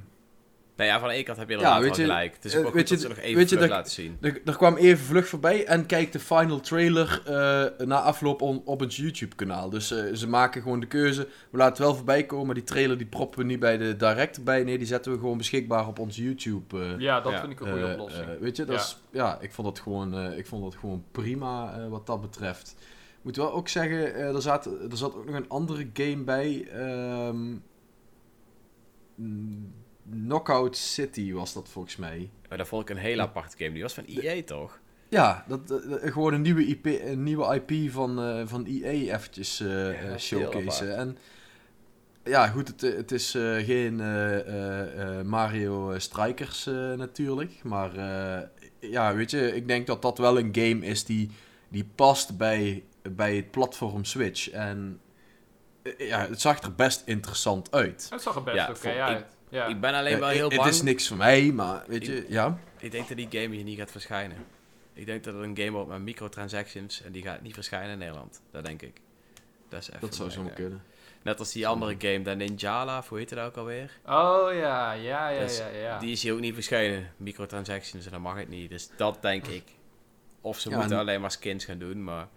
[0.76, 2.34] nou ja, van de ene kant heb je Ja, inderdaad weet wel je, gelijk.
[2.34, 3.92] Het is eh, ook weet goed je, dat ze nog even weet je dat- laten
[3.92, 4.16] zien.
[4.20, 8.62] er, er kwam even vlug voorbij en kijk de final trailer eh, na afloop on-
[8.64, 9.70] op het YouTube-kanaal.
[9.70, 11.20] Dus eh, ze maken gewoon de keuze.
[11.50, 13.96] We laten het wel voorbij komen, maar die trailer die proppen we niet bij de
[13.96, 14.64] direct erbij.
[14.64, 16.78] Nee, die zetten we gewoon beschikbaar op ons YouTube.
[16.80, 17.40] eh, Ja, dat Ja.
[17.40, 18.28] vind ik een goede oplossing.
[18.28, 18.80] eh, weet je, dat Ja.
[18.82, 22.20] is, ja, ik vond dat gewoon, eh, ik vond dat gewoon prima eh, wat dat
[22.20, 22.76] betreft.
[23.18, 26.22] Ik moet wel ook zeggen, eh, er, zat, er zat ook nog een andere game
[26.24, 26.68] bij.
[26.72, 27.46] ehm,
[29.14, 29.72] mm,
[30.12, 32.30] Knockout City was dat volgens mij.
[32.48, 33.72] Maar dat vond ik een hele aparte game.
[33.72, 34.80] Die was van EA toch?
[35.08, 39.14] Ja, dat, dat- dat- gewoon een nieuwe IP, een nieuwe IP van, eh, van EA
[39.14, 40.88] eventjes eh Ja, eh, showcaseen.
[40.90, 41.18] En
[42.24, 47.52] ja, goed, het, het is eh, geen eh, eh, eh, Mario Strikers eh, natuurlijk.
[47.62, 48.48] Maar eh,
[48.90, 51.30] ja, weet je, ik denk dat dat wel een game is die,
[51.68, 54.50] die past bij, bij het platform Switch.
[54.50, 55.00] En
[55.82, 58.06] eh, ja, het zag er best interessant uit.
[58.10, 59.24] Het zag er best Ja, oké uit.
[59.52, 59.66] Ja.
[59.66, 60.68] Ik ben alleen wel heel het bang.
[60.68, 62.58] is niks voor mij, maar weet je, ja.
[62.78, 64.36] Ik denk dat die game hier niet gaat verschijnen.
[64.94, 67.98] Ik denk dat het een game wordt met microtransactions en die gaat niet verschijnen in
[67.98, 68.42] Nederland.
[68.50, 69.00] Dat denk ik.
[69.68, 70.82] Dat is even Dat zou eh, kunnen.
[71.22, 73.90] Net als die andere game, de Ninjala, hoe heet dat ook alweer?
[74.06, 75.98] Oh ja, ja, ja, Dus ja, ja.
[75.98, 77.12] Die is hier ook niet verschijnen.
[77.16, 78.70] Microtransactions en dan mag het niet.
[78.70, 79.62] Dus dat denk ik.
[80.40, 82.28] Of ze Ja, moeten en- alleen maar skins gaan doen, maar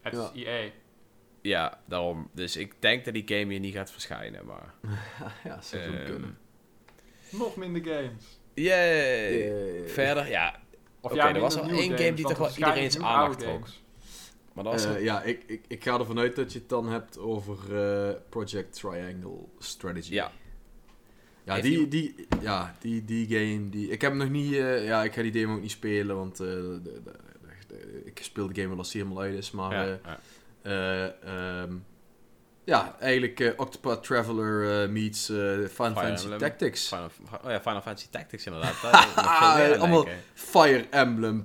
[0.00, 0.30] Het Ja.
[0.34, 0.70] is EA.
[1.42, 2.30] Ja, daarom.
[2.32, 4.74] Dus ik denk dat die game hier niet gaat verschijnen, maar...
[5.44, 6.38] ja, zou ehm, kunnen.
[7.30, 8.40] Nog minder games.
[8.54, 9.88] Yay!
[9.88, 10.60] Verder, ja.
[11.00, 13.66] Of Oké, ja, er was nieuwe één game die toch wel iedereen's aandacht trok.
[14.52, 14.84] Maar dat was...
[14.84, 18.14] Eh, ja, ik, ik, ik ga ervan uit dat je het dan hebt over eh,
[18.28, 20.12] Project Triangle Strategy.
[20.12, 20.32] Ja.
[21.44, 24.52] Ja, Heeft die, iemand- die, ja die, die game, die, ik heb hem nog niet,
[24.52, 27.12] eh, ja, ik ga die demo ook niet spelen, want eh, de, de- de-
[27.66, 30.20] de- ik speel de game wel als die helemaal uit is, maar ja, eh, ja.
[30.62, 31.78] Eh, ehm,
[32.64, 36.38] ja, eigenlijk eh, Octopath Traveler eh, meets Final Fantasy Emblem.
[36.38, 36.88] Tactics.
[36.88, 37.10] Final,
[37.44, 38.74] oh ja, Final Fantasy Tactics inderdaad.
[39.80, 40.08] Allemaal-.
[40.34, 41.44] Fire Emblem.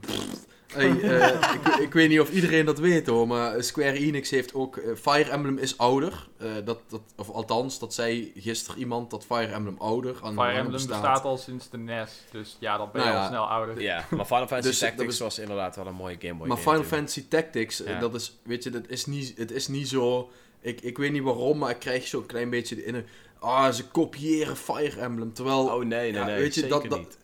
[0.76, 4.54] Hey, eh, ik, ik weet niet of iedereen dat weet hoor, maar Square Enix heeft
[4.54, 4.78] ook...
[4.78, 6.28] eh, Fire Emblem is ouder.
[6.38, 10.52] eh, dat, dat, of althans, dat zei gisteren iemand dat Fire Emblem ouder aan Fire
[10.52, 11.24] Emblem bestaat.
[11.24, 13.30] al sinds de NES, dus ja, dan ben je Nou al ja.
[13.30, 13.82] snel ouder.
[13.82, 16.58] Ja, maar Final Fantasy Dus, dat Tactics was inderdaad wel een mooie Game Boy Maar
[16.58, 16.88] game Final.
[16.90, 18.00] Fantasy Tactics, Ja.
[18.00, 20.30] dat is, weet je, dat is niet, het is niet zo...
[20.62, 23.06] Ik, ik weet niet waarom, maar ik krijg zo'n klein beetje in een...
[23.40, 25.60] Ah, ze kopiëren Fire Emblem, terwijl...
[25.66, 27.18] Oh nee, nee, Ja, nee, weet je, zeker dat- dat- niet.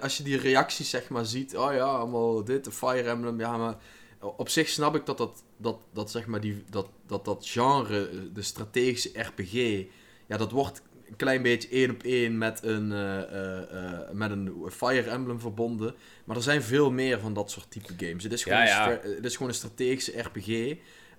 [0.00, 3.56] Als je die reacties zeg maar ziet, oh ja, allemaal dit, de Fire Emblem, ja,
[3.56, 3.76] maar
[4.20, 8.32] op zich snap ik dat dat, dat, dat zeg maar die, dat, dat, dat genre,
[8.32, 9.84] de strategische RPG,
[10.26, 14.30] ja, dat wordt een klein beetje één op één met een, eh, eh, eh, met
[14.30, 15.94] een Fire Emblem verbonden.
[16.24, 18.22] Maar er zijn veel meer van dat soort type games.
[18.22, 19.00] Het is gewoon, Ja, ja.
[19.02, 20.76] het is gewoon een strategische RPG.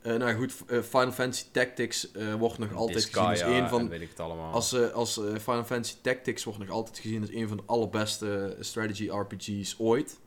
[0.07, 3.79] Eh, nou goed, eh, Final Fantasy Tactics eh, wordt nog altijd gezien als een van,
[3.79, 4.53] en weet ik het allemaal.
[4.53, 9.09] als, als Final Fantasy Tactics wordt nog altijd gezien als een van de allerbeste strategy
[9.09, 10.19] RPG's ooit.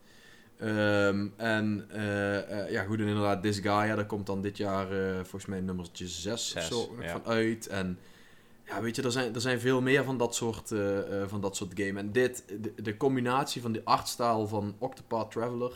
[0.59, 1.89] Ehm, en
[2.71, 6.63] ja, goed, en inderdaad, Disgaea, daar komt dan dit jaar volgens mij nummertje 6 of
[6.63, 7.11] zo nog ja.
[7.11, 7.67] van uit.
[7.67, 7.99] En
[8.67, 10.73] ja, weet je, er zijn, er zijn veel meer van dat soort,
[11.27, 11.99] van dat soort game.
[11.99, 15.73] En dit, de, de combinatie van de artstyle van Octopath Traveler,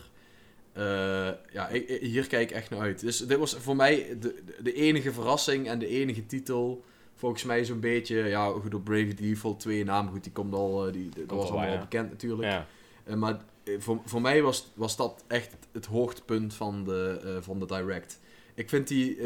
[0.74, 3.00] eh, ja, ik- ik- hier kijk ik echt naar uit.
[3.00, 7.64] Dus dit was voor mij de, de enige verrassing en de enige titel volgens mij
[7.64, 11.08] zo'n beetje, ja, goed op Brave Default 2 naam, goed, die komt al, eh, die,
[11.26, 12.48] dat was al allemaal al bekend natuurlijk.
[12.48, 12.66] ja.
[13.04, 13.40] Eh, maar
[13.78, 18.20] voor, voor mij was, was dat echt het hoogtepunt van de, van de Direct.
[18.54, 19.18] Ik vind die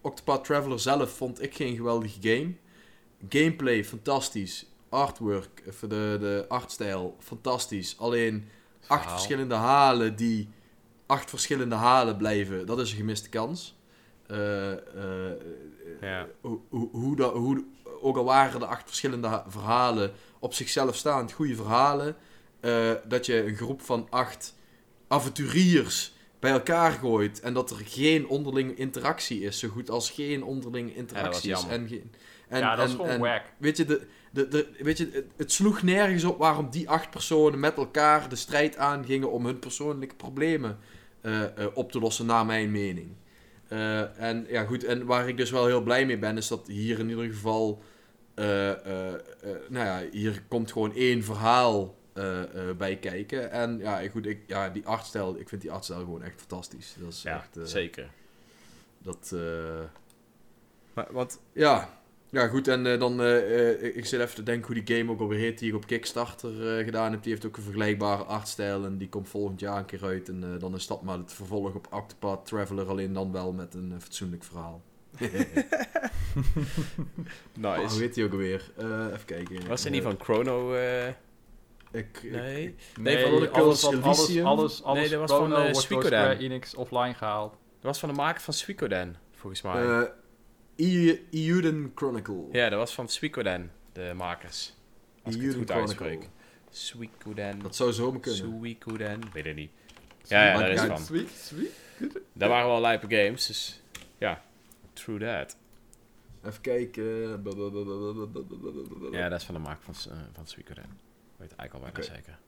[0.00, 2.52] Octopath Traveler zelf vond ik geen geweldige game.
[3.28, 4.66] Gameplay fantastisch.
[4.88, 7.98] Artwork, voor de, de artstijl fantastisch.
[7.98, 8.48] Alleen
[8.86, 9.08] acht Verhaal.
[9.18, 10.48] verschillende halen die
[11.06, 13.76] acht verschillende halen blijven, dat is een gemiste kans.
[14.26, 14.78] Eh, eh,
[15.30, 15.36] eh,
[16.00, 16.26] Ja.
[16.40, 17.64] hoe, hoe, hoe, dat, hoe,
[18.00, 22.16] ook al waren de acht verschillende ha- verhalen op zichzelf staand goede verhalen,
[23.08, 24.54] dat je een groep van acht
[25.08, 30.42] avonturiers bij elkaar gooit en dat er geen onderlinge interactie is, zo goed als geen
[30.44, 31.58] onderlinge interactie is.
[31.60, 31.78] jammer.
[31.78, 32.12] En, geen-
[32.48, 33.42] en, ja, dat is en- gewoon en- wack.
[33.58, 37.10] Weet je, de, de, de, weet je het, het sloeg nergens op waarom die acht
[37.10, 40.78] personen met elkaar de strijd aangingen om hun persoonlijke problemen
[41.20, 43.08] eh, eh, op te lossen, naar mijn mening.
[43.68, 46.66] Eh, en ja, goed, en waar ik dus wel heel blij mee ben, is dat
[46.66, 47.82] hier in ieder geval.
[48.34, 49.20] eh, eh, eh,
[49.68, 53.50] nou ja, hier komt gewoon één verhaal eh, eh, bij kijken.
[53.50, 56.96] En ja, goed, ik, ja, die artstijl, ik vind die artstijl gewoon echt fantastisch.
[56.98, 57.56] Dat is ja, echt.
[57.56, 58.10] eh, zeker.
[58.98, 59.80] Dat, eh,
[60.94, 62.02] Maar, want, ja.
[62.34, 65.10] Ja, goed, en eh, dan, eh, eh, ik zit even te denken hoe die game
[65.12, 67.22] ook alweer heet die ik op Kickstarter eh, gedaan heb.
[67.22, 70.28] Die heeft ook een vergelijkbare artstijl en die komt volgend jaar een keer uit.
[70.28, 73.94] En dan is dat maar het vervolg op Octopath Traveler, alleen dan wel met een
[73.98, 74.82] fatsoenlijk verhaal.
[75.20, 75.20] Oh,
[77.54, 77.80] nice.
[77.92, 78.70] hoe heet die ook alweer?
[78.76, 79.68] Eh, even kijken.
[79.68, 80.74] was er niet van Chrono...
[80.74, 81.14] eh, Ik,
[81.92, 82.74] ik- nee?
[83.00, 85.74] Nee, van alles, alles, alles, alles, Nee, dat was Chrono van.
[85.74, 87.50] Square Enix offline gehaald.
[87.52, 90.08] Dat was van de maker van Suikoden, volgens mij.
[90.76, 90.86] Eh,
[91.30, 92.44] I- Euden Chronicle.
[92.52, 94.74] ja, dat was van Suikoden, de makers.
[95.22, 96.06] Als ik het Euden goed Chronicle.
[96.08, 96.30] uitspreek.
[96.70, 97.58] Suikoden.
[97.62, 98.40] Dat zou zomaar kunnen.
[98.40, 99.20] Suikoden.
[99.32, 99.70] Weet het niet.
[100.26, 100.98] Ja, ja, daar is van.
[100.98, 101.70] Sweet, sweet.
[102.32, 103.82] Daar waren wel lijpe games, dus
[104.18, 104.42] ja,
[104.92, 105.56] true that.
[106.44, 107.04] Even kijken.
[109.12, 110.84] Ja, dat is van de maker van, uh, van Suikoden.
[111.36, 112.16] Weet ik eigenlijk al bijna Oké.
[112.16, 112.38] zeker.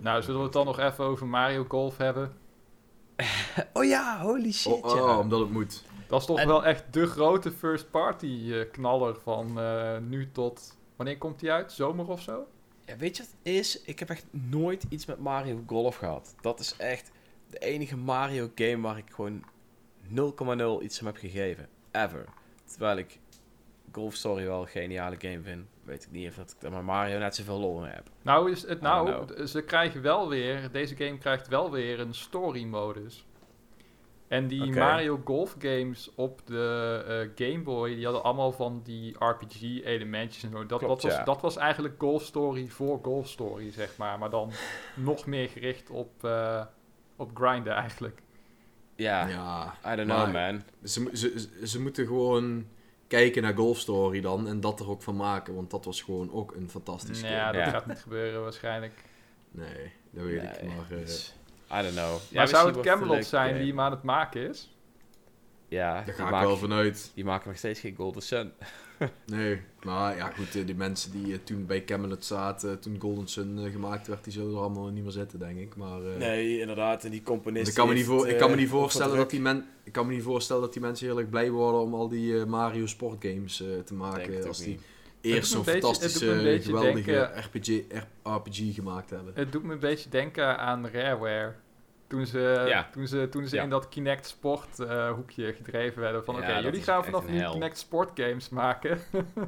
[0.00, 2.32] Nou, zullen we het dan nog even over Mario Golf hebben?
[3.72, 5.84] Oh ja, holy shit, Oh, oh, omdat het moet.
[6.06, 10.30] Dat is toch En- wel echt de grote first party eh, knaller van eh, nu
[10.30, 10.78] tot...
[10.96, 11.72] Wanneer komt die uit?
[11.72, 12.46] Zomer of zo?
[12.86, 13.82] Ja, weet je wat het is?
[13.82, 16.34] Ik heb echt nooit iets met Mario Golf gehad.
[16.40, 17.10] Dat is echt
[17.50, 19.44] de enige Mario game waar ik gewoon
[20.08, 21.68] 0,0 iets aan heb gegeven.
[21.90, 22.24] Ever.
[22.64, 23.18] Terwijl ik
[23.92, 27.18] Golf Story wel een geniale game vind, weet ik niet of dat ik met Mario
[27.18, 28.10] net zoveel lol in heb.
[28.22, 32.64] Nou, is het, nou ze krijgen wel weer, deze game krijgt wel weer een story
[32.64, 33.24] modus.
[34.34, 34.72] En die.
[34.72, 37.02] Mario Golf games op de
[37.36, 40.66] eh, Game Boy, die hadden allemaal van die RPG elementjes en zo.
[40.66, 41.24] Dat, Klopt, dat, was, ja.
[41.24, 44.18] dat was eigenlijk Golf Story voor Golf Story, zeg maar.
[44.18, 44.50] Maar dan
[44.94, 46.64] nog meer gericht op, eh,
[47.16, 48.22] op grinden eigenlijk.
[48.96, 50.62] Ja, Ja, I don't maar know man.
[50.82, 52.66] Ze, ze, ze- moeten gewoon
[53.06, 56.32] kijken naar Golf Story dan en dat er ook van maken, want dat was gewoon
[56.32, 57.52] ook een fantastische Ja, game.
[57.52, 57.70] dat Ja.
[57.70, 59.04] gaat niet gebeuren waarschijnlijk.
[59.50, 60.98] Nee, dat weet ik, Nee, maar...
[60.98, 61.34] eh, dus,
[61.78, 62.18] I don't know.
[62.28, 64.74] Ja, maar zou het Camelot zijn eh, die hem aan het maken is?
[65.68, 67.10] Ja, daar die ga ik maken- wel vanuit.
[67.14, 68.52] Die maken nog steeds geen Golden Sun.
[69.26, 73.28] Nee, maar ja goed, eh, die mensen die eh, toen bij Camelot zaten, toen Golden
[73.28, 75.76] Sun gemaakt werd, die zullen er allemaal niet meer zitten, denk ik.
[75.76, 77.04] Maar eh, Nee, inderdaad.
[77.04, 77.68] En die want componist...
[77.68, 80.06] ik kan, me niet voor, ik kan me niet voorstellen dat die men, ik kan
[80.06, 83.56] me niet voorstellen dat die mensen heel erg blij worden om al die Mario sportgames
[83.84, 84.80] te maken als die niet.
[85.20, 87.82] eerst zo'n fantastische, geweldige denken- RPG,
[88.22, 89.32] RPG gemaakt hebben.
[89.34, 91.54] Het doet me een beetje denken aan Rareware.
[92.14, 92.88] Toen ze, Ja.
[92.92, 93.62] toen ze, toen ze Ja.
[93.62, 96.24] in dat Kinect Sport eh, hoekje gedreven werden.
[96.24, 97.42] Van Ja, oké, jullie gaan vanaf nu.
[97.44, 98.98] Kinect Sport games maken.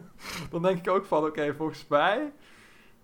[0.51, 2.33] Dan denk ik ook van oké, volgens mij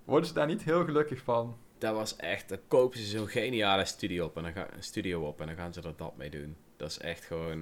[0.04, 1.56] worden ze daar niet heel gelukkig van.
[1.78, 2.48] Dat was echt...
[2.48, 5.56] Dan kopen ze zo'n geniale studio op, en dan ga, een studio op en dan
[5.56, 6.56] gaan ze er dat mee doen.
[6.76, 7.60] Dat is echt gewoon...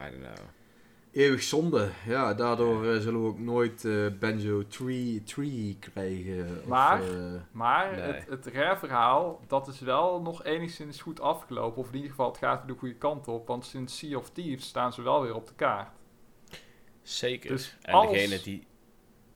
[0.00, 0.46] I don't know.
[1.12, 1.88] Eeuwig zonde.
[2.06, 6.60] Ja, daardoor eh, zullen we ook nooit eh, Banjo 3, 3 krijgen.
[6.66, 8.00] Maar- Of, eh, Maar Nee.
[8.00, 11.78] het, het rare verhaal, dat is wel nog enigszins goed afgelopen.
[11.78, 13.46] Of in ieder geval, het gaat weer de goede kant op.
[13.46, 15.88] Want sinds Sea of Thieves staan ze wel weer op de kaart.
[17.02, 17.50] Zeker.
[17.50, 18.66] Dus en als- degene die...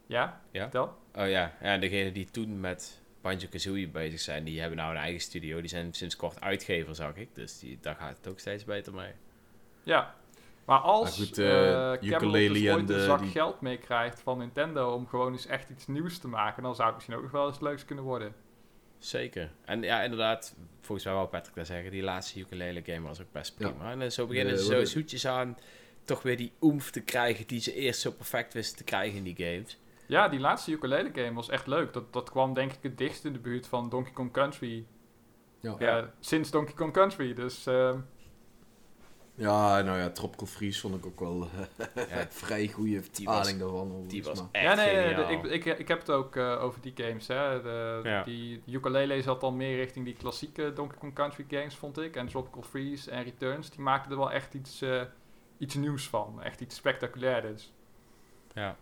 [0.07, 0.41] Ja?
[0.51, 0.63] Ja?
[0.63, 0.85] Vertel.
[0.87, 5.01] Oh ja, ja, en degene die toen met Banjo-Kazooie bezig zijn, die hebben nou een
[5.01, 5.61] eigen studio.
[5.61, 7.35] Die zijn sinds kort uitgever, zag ik.
[7.35, 9.13] Dus die, daar gaat het ook steeds beter mee.
[9.83, 10.15] Ja.
[10.65, 14.21] Maar als Maar goed, eh eh, ukulele dus ooit de- een zak die- geld meekrijgt
[14.21, 17.23] van Nintendo om gewoon eens echt iets nieuws te maken, dan zou het misschien ook
[17.23, 18.35] nog wel eens leuks kunnen worden.
[18.99, 19.51] Zeker.
[19.65, 23.33] En ja, inderdaad, volgens mij wou Patrick daar zeggen, die laatste ukulele game was ook
[23.33, 23.69] best Ja.
[23.71, 23.91] prima.
[23.91, 25.59] En eh, zo beginnen ze zo zoetjes aan
[26.05, 29.25] toch weer die oemf te krijgen die ze eerst zo perfect wisten te krijgen in
[29.25, 29.79] die games.
[30.07, 31.93] Ja, die laatste ukulele game was echt leuk.
[31.93, 34.87] Dat, dat kwam denk ik het dichtst in de buurt van Donkey Kong Country.
[35.61, 35.77] ja.
[35.79, 37.35] Ja, sinds Donkey Kong Country.
[37.35, 37.99] Dus ehm,
[39.35, 41.49] ja, nou ja, Tropical Freeze vond ik ook wel
[41.97, 44.05] eh, Ja, vrij goede vertaling daarvan.
[44.07, 46.81] die was maar- echt ja, nee, de- ik, ik, ik heb het ook eh, over
[46.81, 47.27] die games.
[47.27, 47.63] Hè.
[47.63, 48.23] De, Ja.
[48.25, 52.17] Die ukulele zat dan meer richting die klassieke Donkey Kong Country games, vond ik.
[52.17, 55.03] En Tropical Freeze en Returns, die maakten er wel echt iets, eh,
[55.59, 56.43] iets nieuws van.
[56.43, 57.73] Echt iets spectaculairs.
[58.55, 58.77] Ja.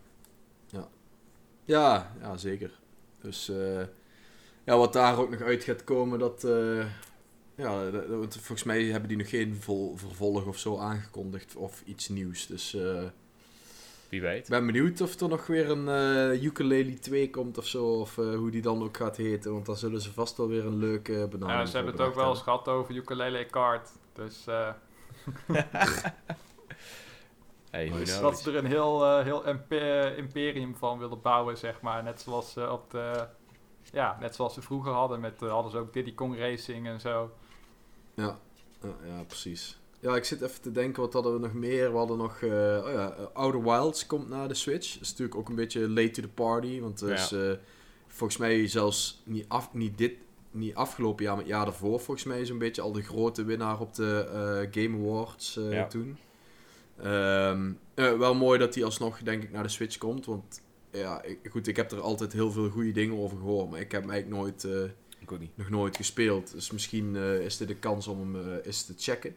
[1.64, 2.70] Ja, ja, zeker.
[3.20, 3.82] Dus eh,
[4.64, 6.44] ja, wat daar ook nog uit gaat komen, dat...
[7.54, 11.56] eh, ja, dat- dat- volgens mij hebben die nog geen vol, vervolg of zo aangekondigd
[11.56, 12.46] of iets nieuws.
[12.46, 13.02] Dus eh,
[14.08, 14.42] Wie weet.
[14.42, 15.88] ik ben benieuwd of er nog weer een
[16.32, 17.84] eh Ukulele 2 komt of zo.
[18.00, 19.52] Of eh, hoe die dan ook gaat heten.
[19.52, 22.14] Want dan zullen ze vast wel weer een leuke benaming Ja, ze hebben het ook
[22.14, 23.88] wel eens gehad over ukulele kart.
[24.12, 24.68] Dus eh,
[27.70, 28.20] Hey, knows?
[28.20, 32.02] dat ze er een heel, eh, heel impe- imperium van willen bouwen, zeg maar.
[32.02, 33.26] Net zoals ze op de...
[33.92, 35.20] Ja, net zoals ze vroeger hadden.
[35.20, 37.30] Met, eh, hadden ze ook Diddy Kong Racing en zo.
[38.14, 38.38] Ja,
[38.82, 39.78] ja, ja, precies.
[40.00, 41.90] Ja, ik zit even te denken, wat hadden we nog meer?
[41.90, 42.48] We hadden nog, eh,
[42.84, 44.92] oh ja, eh, Outer Wilds komt naar de Switch.
[44.92, 47.52] Dat is natuurlijk ook een beetje late to the party, want is eh,
[48.06, 50.12] volgens mij zelfs niet, af, niet dit,
[50.50, 53.80] niet afgelopen jaar, maar het jaar daarvoor volgens mij zo'n beetje al de grote winnaar
[53.80, 54.28] op de
[54.72, 55.86] eh, Game Awards eh, Ja.
[55.86, 56.18] toen.
[57.02, 60.62] Ehm, eh, wel mooi dat die alsnog, denk ik, naar de Switch komt, want
[60.92, 63.92] ja, ik, goed, ik heb er altijd heel veel goede dingen over gehoord, maar ik
[63.92, 64.64] heb hem eigenlijk nooit...
[64.64, 65.56] eh, Ik ook niet.
[65.56, 66.52] nog nooit gespeeld.
[66.52, 69.34] Dus misschien eh, is dit de kans om hem eh, eens te checken.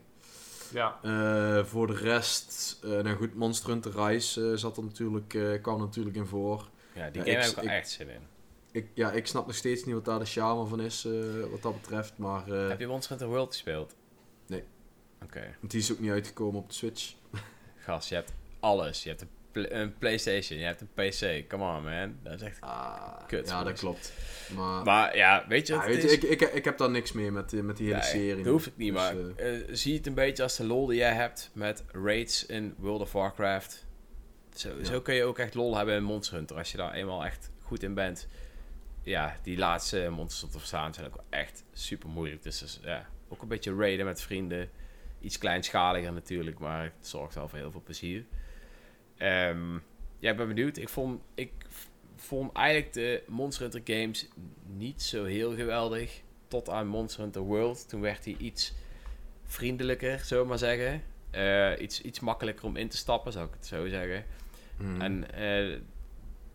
[0.71, 5.61] Ja, Eh, voor de rest, eh, nou goed, Monster Hunter Rise zat er natuurlijk, eh,
[5.61, 6.69] kwam natuurlijk in voor.
[6.95, 8.21] Ja, die game ik- heb ik echt zin in.
[8.71, 11.11] Ik, ja, ik snap nog steeds niet wat daar de charme van is, eh,
[11.51, 12.17] wat dat betreft.
[12.17, 13.95] Maar eh, Heb je Monster Hunter World gespeeld?
[14.47, 14.63] Nee.
[15.23, 15.55] Oké.
[15.61, 17.13] die is ook niet uitgekomen op de Switch.
[17.85, 19.03] Gast, je hebt alles.
[19.03, 21.49] Je hebt pl- een Playstation, je hebt een PC.
[21.49, 22.15] Come on, man.
[22.23, 22.61] Dat is echt...
[22.61, 24.13] Ah, Kut, ja, dat klopt.
[24.55, 27.31] Maar, Maar ja, weet je ja, weet je, ik, ik, ik heb daar niks mee
[27.31, 28.43] met, met die hele Nee, serie.
[28.43, 30.97] Dat hoeft het niet, Dus, maar eh, zie het een beetje als de lol die
[30.97, 33.85] jij hebt met raids in World of Warcraft.
[34.55, 34.83] Zo, Ja.
[34.83, 36.57] zo kun je ook echt lol hebben in Monster Hunter.
[36.57, 38.27] Als je daar eenmaal echt goed in bent.
[39.03, 42.43] Ja, die laatste monsters te verstaan zijn ook echt super moeilijk.
[42.43, 44.69] Dus, dus ja, ook een beetje raiden met vrienden.
[45.21, 48.25] Iets kleinschaliger natuurlijk, maar het zorgt wel voor heel veel plezier.
[49.23, 49.73] Ehm,
[50.19, 50.77] ja, ik ben benieuwd.
[50.77, 51.51] Ik vond, ik
[52.15, 54.27] vond eigenlijk de Monster Hunter games
[54.75, 56.21] niet zo heel geweldig.
[56.47, 57.89] Tot aan Monster Hunter World.
[57.89, 58.73] Toen werd hij iets
[59.43, 61.03] vriendelijker, zullen maar zeggen.
[61.31, 64.25] Eh, iets, iets makkelijker om in te stappen, zou ik het zo zeggen.
[64.77, 65.01] Mhm.
[65.01, 65.79] En eh,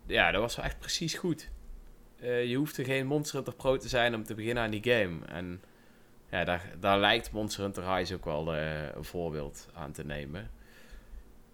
[0.05, 1.49] ja, dat was wel echt precies goed.
[2.19, 4.83] Eh, je hoeft er geen Monster Hunter Pro te zijn om te beginnen aan die
[4.83, 5.25] game.
[5.25, 5.61] En
[6.31, 10.57] ja, daar, daar lijkt Monster Hunter Rise ook wel een voorbeeld aan te nemen.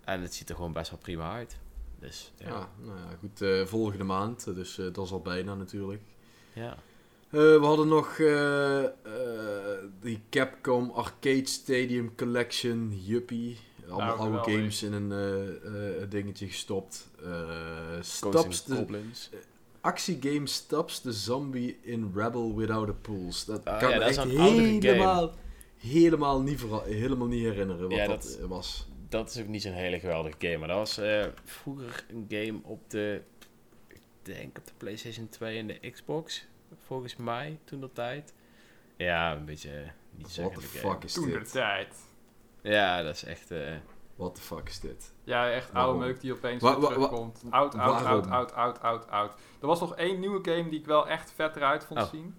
[0.05, 1.57] En het ziet er gewoon best wel prima uit.
[1.99, 2.47] Dus ja.
[2.47, 3.41] Ja, nou ja, goed.
[3.41, 6.01] eh, volgende maand, eh, dus eh, dat is al bijna natuurlijk.
[6.53, 6.77] ja.
[7.29, 8.91] Eh, we hadden nog eh, eh,
[10.01, 13.57] die Capcom Arcade Stadium Collection, Yuppie.
[13.89, 14.53] Allemaal oude geweldig.
[14.53, 17.07] games in een eh, eh, dingetje gestopt.
[17.23, 17.29] Eh
[18.21, 19.29] and de, Goblins.
[19.81, 23.45] actiegame Stops the Zombie in Rebel Without a Pulse.
[23.45, 25.33] Dat Ah, kan ja, me dat is echt helemaal,
[25.77, 28.87] helemaal, niet helemaal niet herinneren wat Ja, dat, dat- was.
[29.09, 30.57] Dat is ook niet zo'n hele geweldige game.
[30.57, 33.21] Maar dat was eh, vroeger een game op de...
[33.87, 36.45] Ik denk op de PlayStation 2 en de Xbox.
[36.85, 38.33] Volgens mij, toen dat tijd.
[38.97, 41.51] Ja, een beetje eh, niet zo What the fuck is Toen de dit?
[41.51, 41.95] tijd.
[42.61, 43.51] Ja, dat is echt...
[43.51, 43.73] eh,
[44.15, 45.13] What the fuck is dit?
[45.23, 45.91] Ja, echt Waarom?
[45.93, 47.41] oude meuk die opeens Wa- terugkomt.
[47.49, 49.31] Oud, oud, oud, oud, oud, oud, oud.
[49.61, 52.09] Er was nog één nieuwe game die ik wel echt vet eruit vond Oh.
[52.09, 52.35] zien.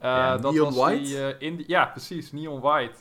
[0.00, 1.02] Ja, Eh, dat Neon was White?
[1.02, 2.32] Die, eh, ja, precies.
[2.32, 2.98] Neon White.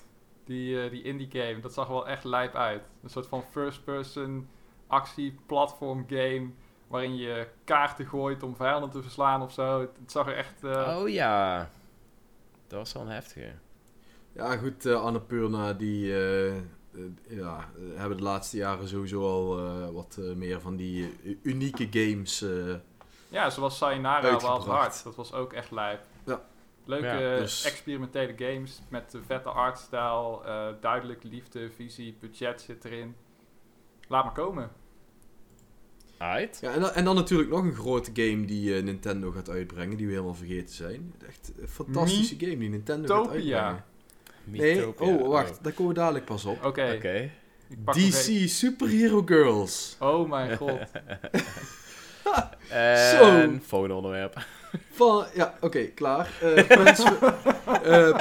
[0.49, 1.59] Die, eh, die indie game.
[1.59, 2.81] Dat zag er wel echt lijp uit.
[3.03, 4.47] Een soort van first-person
[4.87, 6.49] actie-platform game.
[6.87, 9.79] Waarin je kaarten gooit om vijanden te verslaan of zo.
[9.79, 10.63] Het, het zag er echt...
[10.63, 11.69] eh, Oh ja.
[12.67, 13.51] Dat was wel een heftige.
[14.33, 16.07] Ja, goed, eh Annapurna die
[17.27, 22.41] ja, hebben de laatste jaren sowieso al eh, wat meer van die unieke games.
[22.41, 22.75] eh,
[23.29, 24.65] Ja, zoals Sayonara Wild.
[24.65, 25.03] Hearts.
[25.03, 26.01] Dat was ook echt lijp.
[26.89, 33.15] Leuke Ja, dus- experimentele games met vette artstijl, eh duidelijk liefde, visie, budget zit erin.
[34.07, 34.71] Laat maar komen.
[36.17, 36.57] Uit?
[36.61, 39.97] Ja, en, dan, en dan natuurlijk nog een grote game die eh, Nintendo gaat uitbrengen,
[39.97, 41.13] die we helemaal vergeten zijn.
[41.27, 43.57] Echt een fantastische game die Nintendo gaat Miitopia.
[43.57, 43.83] uitbrengen.
[44.43, 46.63] Nee, oh wacht, daar komen we dadelijk pas op.
[46.65, 47.31] Oké, Oké.
[47.67, 49.95] ik pak nog even- DC Superhero Girls.
[49.99, 50.79] Oh mijn god.
[52.69, 54.45] En volgende onderwerp.
[54.99, 56.37] Van, ja, oké, klaar.
[56.41, 57.03] Eh, Plants,
[57.83, 58.19] eh,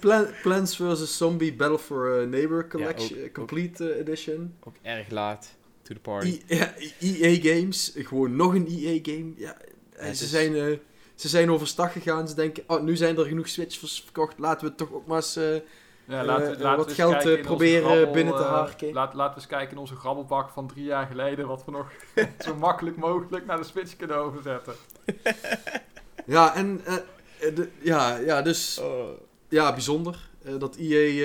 [0.00, 1.16] Plan- Plants vs.
[1.16, 4.54] Zombie Battle for a Neighbor Collection, ook- Complete eh, Edition.
[4.64, 5.54] Ook erg laat.
[5.82, 6.26] To the party.
[6.26, 9.32] I- ja, EA Games, gewoon nog een EA game.
[9.36, 9.56] Ja,
[9.92, 10.78] eh, ze, is- zijn, eh,
[11.14, 12.28] ze zijn overstag gegaan.
[12.28, 14.38] Ze denken, oh, nu zijn er genoeg Switches verkocht.
[14.38, 15.36] Laten we toch ook maar eens...
[15.36, 15.54] eh,
[16.04, 18.48] Ja, Eh, laten, eh, laten wat we eens geld, eh, proberen grabbel, binnen te eh,
[18.48, 18.92] harken.
[18.92, 21.46] laat, laten we eens kijken in onze grabbelbak van drie jaar geleden.
[21.46, 21.92] Wat we nog
[22.46, 24.72] zo makkelijk mogelijk naar de Switch kunnen overzetten.
[26.26, 26.80] ja, en...
[26.84, 26.94] eh,
[27.40, 28.78] eh, de- ja, ja, dus...
[28.78, 29.08] Oh.
[29.48, 30.28] Ja, bijzonder.
[30.44, 30.76] eh, dat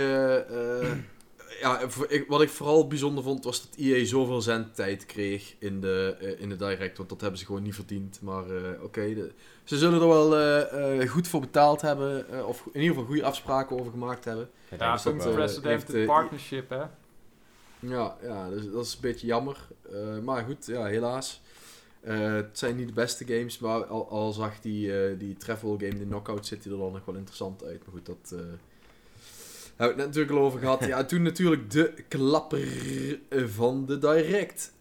[0.02, 0.92] eh, eh,
[1.62, 5.82] ja, voor- ik- wat ik vooral bijzonder vond, was dat EA zoveel zendtijd kreeg in
[5.82, 6.98] de, in de Direct.
[6.98, 8.20] Want dat hebben ze gewoon niet verdiend.
[8.22, 9.32] Maar eh, oké,
[9.64, 10.36] ze zullen er wel
[11.08, 12.30] goed voor betaald hebben.
[12.32, 14.50] eh, of in ieder geval goede afspraken over gemaakt hebben.
[14.70, 16.84] Ja, Ja, dat is dat, heeft, eh, partnership, hè.
[17.80, 19.68] Ja, ja dus dat is een beetje jammer.
[19.92, 21.42] Eh, maar goed, ja, helaas.
[22.08, 25.78] Eh, het zijn niet de beste games, maar al, al zag die, eh, die travel
[25.78, 27.86] game, de Knockout City, er dan nog wel interessant uit.
[27.86, 28.40] Maar goed, dat eh
[29.76, 30.86] hebben we het net natuurlijk al over gehad.
[30.86, 32.68] Ja, toen natuurlijk de klapper
[33.30, 34.74] van de Direct.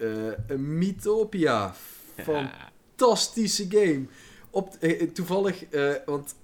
[0.56, 1.74] Mythopia.
[2.16, 4.06] Fantastische game.
[4.50, 4.70] Op,
[5.12, 5.64] toevallig,
[6.04, 6.34] want,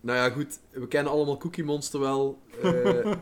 [0.00, 2.38] nou ja, goed, we kennen allemaal Cookie Monster wel.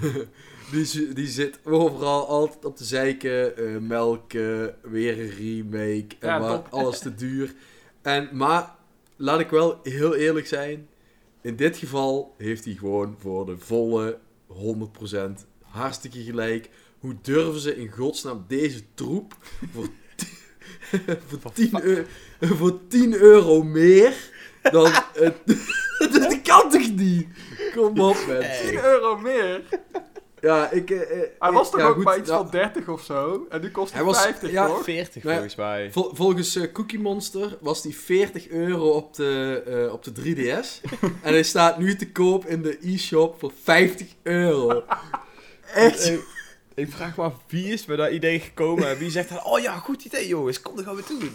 [0.66, 3.56] Eh, die, die zit overal altijd op de zeiken.
[3.56, 6.16] eh melken, weer een remake.
[6.18, 6.66] En Ja, maar top.
[6.70, 7.54] alles te duur.
[8.02, 8.74] En, maar,
[9.16, 10.88] laat ik wel heel eerlijk zijn.
[11.40, 16.68] In dit geval heeft hij gewoon voor de volle 100% hartstikke gelijk.
[16.98, 19.36] Hoe durven ze in godsnaam deze troep
[19.72, 19.88] voor,
[21.40, 22.04] voor, 10, euro,
[22.40, 24.30] voor 10 euro meer
[24.62, 24.90] dan...
[25.14, 27.26] het dat kan toch niet?
[27.74, 28.66] Kom op, mensen.
[28.66, 29.62] 10 euro meer.
[30.42, 30.90] Ja, ik...
[30.90, 33.46] eh, eh, Hij was toch ja, ook goed, bij iets nou, van 30 of zo?
[33.50, 34.82] En nu kost hij Hij was- 50, ja, toch?
[34.82, 35.92] 40 Nou ja, volgens mij.
[35.92, 40.80] Vol- volgens eh, Cookie Monster was die 40 euro op de, eh, op de 3DS.
[41.22, 44.82] en hij staat nu te koop in de e-shop voor 50 euro.
[45.74, 46.06] Echt?
[46.08, 46.20] Ik,
[46.74, 49.60] ik vraag me af, wie is met dat idee gekomen en wie zegt dan, oh
[49.60, 51.30] ja, goed idee jongens, kom, dat gaan we doen.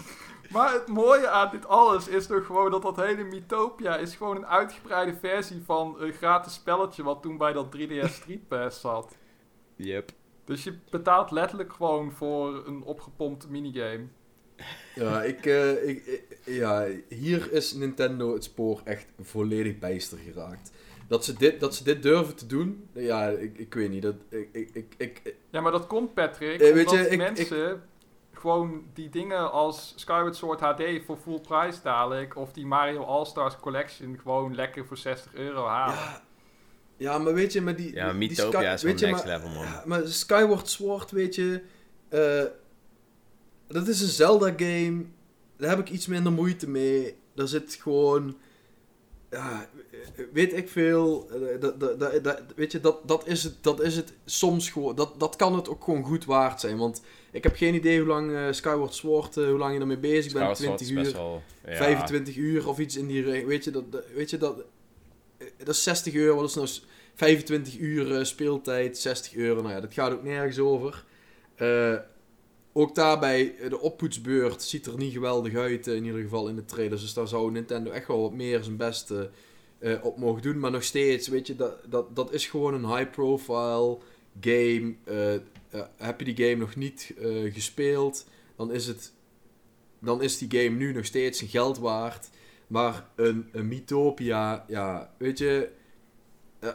[0.51, 4.35] Maar het mooie aan dit alles is toch gewoon dat dat hele Mythopia is gewoon
[4.35, 9.15] een uitgebreide versie van een gratis spelletje wat toen bij dat 3DS Street Pass zat.
[9.75, 10.11] Yep.
[10.45, 14.05] Dus je betaalt letterlijk gewoon voor een opgepompte minigame.
[14.95, 20.71] Ja, ik, eh, ik, ik- ja, hier is Nintendo het spoor echt volledig bijster geraakt.
[21.07, 24.01] Dat ze dit, dat ze dit durven te doen, ja, ik, ik weet niet.
[24.01, 27.17] Dat, ik, ik, ik, ik, Ja, maar dat komt Patrick, Eh, weet omdat je, ik-
[27.17, 27.83] mensen
[28.37, 33.55] gewoon die dingen als Skyward Sword HD voor full price dadelijk of die Mario All-Stars
[33.59, 35.95] Collection gewoon lekker voor 60 euro halen.
[35.95, 36.21] ja,
[36.97, 37.93] ja, maar weet je, maar die...
[37.95, 39.63] Ja, die Mythopia Sky- is wel weet je, next maar- level man.
[39.63, 41.61] Ja, maar Skyward Sword, weet je,
[42.09, 42.43] eh,
[43.67, 45.05] dat is een Zelda-game.
[45.57, 47.17] Daar heb ik iets minder moeite mee.
[47.35, 48.37] Daar zit gewoon.
[49.31, 49.69] Ja,
[50.33, 51.27] weet ik veel.
[51.31, 51.79] eh, Dat,
[52.23, 54.95] dat, weet je, dat, dat, is het, dat is het soms gewoon.
[54.95, 56.77] Dat, dat kan het ook gewoon goed waard zijn.
[56.77, 57.01] Want
[57.31, 60.33] ik heb geen idee hoe lang eh, Skyward Sword, eh, hoe lang je ermee bezig
[60.33, 60.57] bent.
[60.57, 61.01] Skyward Sword 20 is uur.
[61.03, 61.41] best wel...
[61.65, 64.63] Ja, 25 uur of iets in die Weet je, dat, dat- weet je, dat,
[65.37, 66.35] eh, dat is 60 euro.
[66.35, 69.61] Wat is nou s- 25 uur eh, speeltijd, 60 euro.
[69.61, 71.05] Nou ja, dat gaat ook nergens over.
[72.77, 76.55] Ook daarbij, eh, de oppoetsbeurt ziet er niet geweldig uit, eh, in ieder geval in
[76.55, 77.01] de trailers.
[77.01, 80.59] Dus daar zou Nintendo echt wel wat meer zijn best eh, op mogen doen.
[80.59, 83.97] Maar nog steeds, weet je, dat, dat, dat is gewoon een high-profile
[84.39, 84.95] game.
[85.97, 87.13] Heb je die game nog niet
[87.53, 88.25] gespeeld,
[88.55, 89.13] dan is het
[89.99, 92.29] dan is die game nu nog steeds zijn geld waard.
[92.67, 95.69] Maar een, een Mythopia, ja, weet je,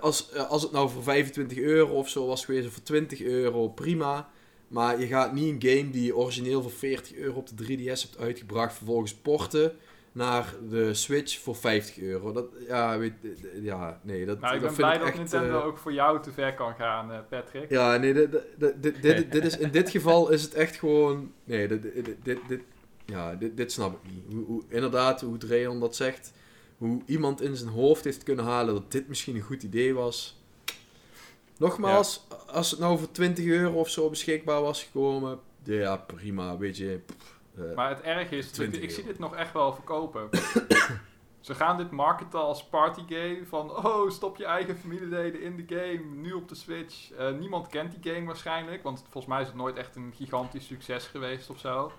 [0.01, 3.69] als, als het nou voor 25 euro of zo was geweest, of voor 20 euro,
[3.69, 4.32] prima.
[4.73, 7.85] Maar je gaat niet een game die je origineel voor 40 euro op de 3DS
[8.03, 9.73] hebt uitgebracht, vervolgens porten
[10.13, 12.33] naar de Switch voor 50 euro.
[12.33, 13.13] Dat, ja, weet,
[13.63, 15.79] ja, nee, dat, Nou, ik dat ben vind blij ik dat echt, Nintendo eh, ook
[15.79, 17.71] voor jou te ver kan gaan, eh, Patrick.
[17.71, 21.33] ja, nee, dit, dit, dit, dit, dit is, in dit geval is het echt gewoon...
[21.45, 22.63] Nee, dit, dit, dit, dit-
[23.07, 24.25] ja, dit, dit snap ik niet.
[24.35, 26.33] Hoe, hoe, inderdaad, hoe Dreon dat zegt.
[26.79, 30.42] Hoe iemand in zijn hoofd heeft kunnen halen dat dit misschien een goed idee was.
[31.63, 35.41] Nogmaals, als het nou voor 20 euro of zo beschikbaar was gekomen...
[35.63, 37.01] Ja, prima, weet je.
[37.07, 40.29] pff, eh, Maar het erg is, dat 20 ik zie dit nog echt wel verkopen.
[41.41, 43.47] Ze gaan dit marketen als partygame.
[43.47, 46.15] Van, oh, stop je eigen familieleden in de game.
[46.15, 47.13] Nu op de Switch.
[47.13, 48.83] Eh, niemand kent die game waarschijnlijk.
[48.83, 51.93] Want volgens mij is het nooit echt een gigantisch succes geweest of zo.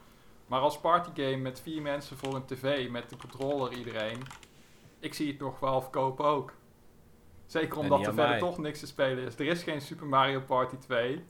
[0.48, 2.90] Maar als partygame met vier mensen voor een tv.
[2.90, 4.18] Met de controller iedereen.
[5.00, 6.54] Ik zie het nog wel verkopen ook.
[7.46, 8.40] Zeker omdat er verder mij.
[8.40, 9.36] toch niks te spelen is.
[9.36, 11.24] Er is geen Super Mario Party 2.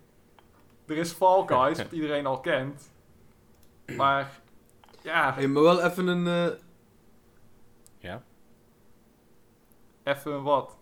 [0.86, 2.92] Er is Fall Guys, wat iedereen al kent.
[3.98, 4.40] Maar,
[5.02, 6.28] ja, hey, maar wel even een...
[6.52, 6.58] eh,
[8.00, 8.24] Ja?
[10.04, 10.78] even wat.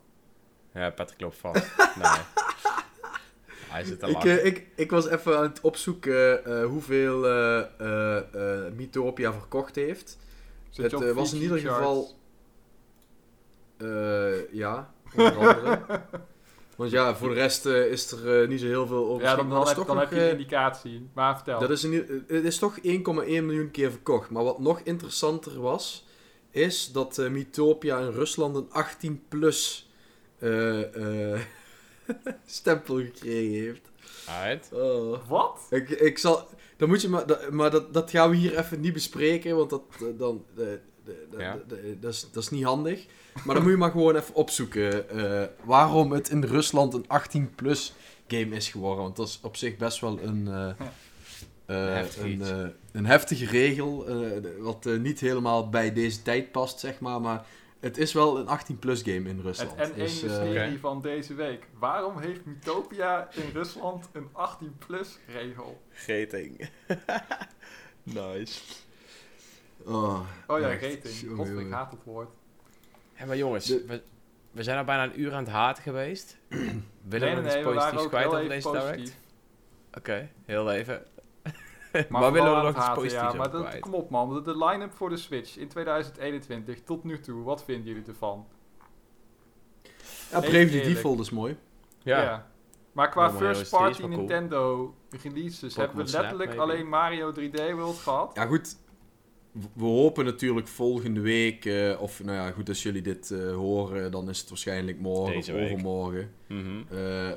[0.73, 1.77] Ja, Patrick loopt vast.
[2.01, 2.21] nee.
[3.69, 7.59] Hij zit te ik, eh, ik, ik was even aan het opzoeken eh, hoeveel eh
[7.79, 8.17] eh,
[8.65, 10.17] eh, Mythopia verkocht heeft.
[10.69, 12.19] Zit Het, je op was in ieder geval-
[13.77, 14.93] Eh, ja.
[16.75, 19.23] Want ja, voor de rest eh, is er eh, niet zo heel veel over.
[19.23, 21.09] Ja, dan, dan, heb, dan nog, heb je een eh, indicatie.
[21.13, 21.59] Maar vertel.
[21.59, 24.29] dat is een, het is toch 1,1 miljoen keer verkocht.
[24.29, 26.05] Maar wat nog interessanter was,
[26.51, 29.89] is dat eh, Mythopia in Rusland een 18 plus
[30.39, 31.39] eh, eh,
[32.45, 33.91] stempel gekregen heeft.
[34.27, 34.73] Alright.
[34.73, 35.27] Oh.
[35.27, 35.67] Wat?
[35.69, 36.47] Ik, ik zal,
[36.77, 39.69] dan moet je maar, dat, maar dat, dat gaan we hier even niet bespreken, want
[39.69, 39.83] dat,
[40.17, 40.65] dan, eh,
[41.37, 41.57] Ja.
[41.99, 43.05] dat, is, dat is niet handig.
[43.45, 47.93] Maar dan moet je maar gewoon even opzoeken eh, waarom het in Rusland een 18-plus
[48.27, 49.03] game is geworden.
[49.03, 50.69] Want dat is op zich best wel een, eh,
[51.65, 54.15] eh, Heftig een, een heftige regel, eh,
[54.59, 57.21] wat niet helemaal bij deze tijd past, zeg maar.
[57.21, 57.45] Maar
[57.79, 59.75] het is wel een 18-plus game in Rusland.
[59.75, 60.77] Het N1 Dus, eh, Oké.
[60.79, 61.67] van deze week.
[61.79, 65.81] Waarom heeft Mythopia in Rusland een 18-plus regel?
[65.91, 66.69] Geting.
[68.03, 68.59] nice.
[69.85, 71.35] Oh, Oh ja, rating.
[71.35, 72.29] God, ik haat het woord.
[73.17, 74.01] Ja, maar jongens, De- we,
[74.51, 76.37] we zijn al bijna een uur aan het haten geweest.
[76.47, 78.87] Willen nee, we nee, nog nee, iets positiefs ook kwijt even deze direct?
[78.95, 79.17] positief.
[79.97, 81.03] Oké, heel even.
[81.91, 83.81] Maar, Maar, willen we nog iets positiefs ja, maar over dat, kwijt?
[83.81, 87.63] Kom op man, de, de line-up voor de Switch in 2021 tot nu toe, wat
[87.63, 88.47] vinden jullie ervan?
[90.31, 90.81] Ja, Bravely.
[90.83, 91.57] Default is mooi.
[92.03, 92.49] Ja.
[92.91, 94.19] Maar qua Oh, Mario first is- die is party wel cool.
[94.19, 98.31] Nintendo releases hebben we Snap, letterlijk alleen Mario 3D World gehad.
[98.35, 98.77] Ja, goed.
[99.73, 104.11] We hopen natuurlijk volgende week, eh, of nou ja, goed, als jullie dit eh, horen,
[104.11, 105.69] dan is het waarschijnlijk morgen Deze of week.
[105.71, 106.31] overmorgen.
[106.47, 106.81] Mhm.
[106.89, 107.31] Eh,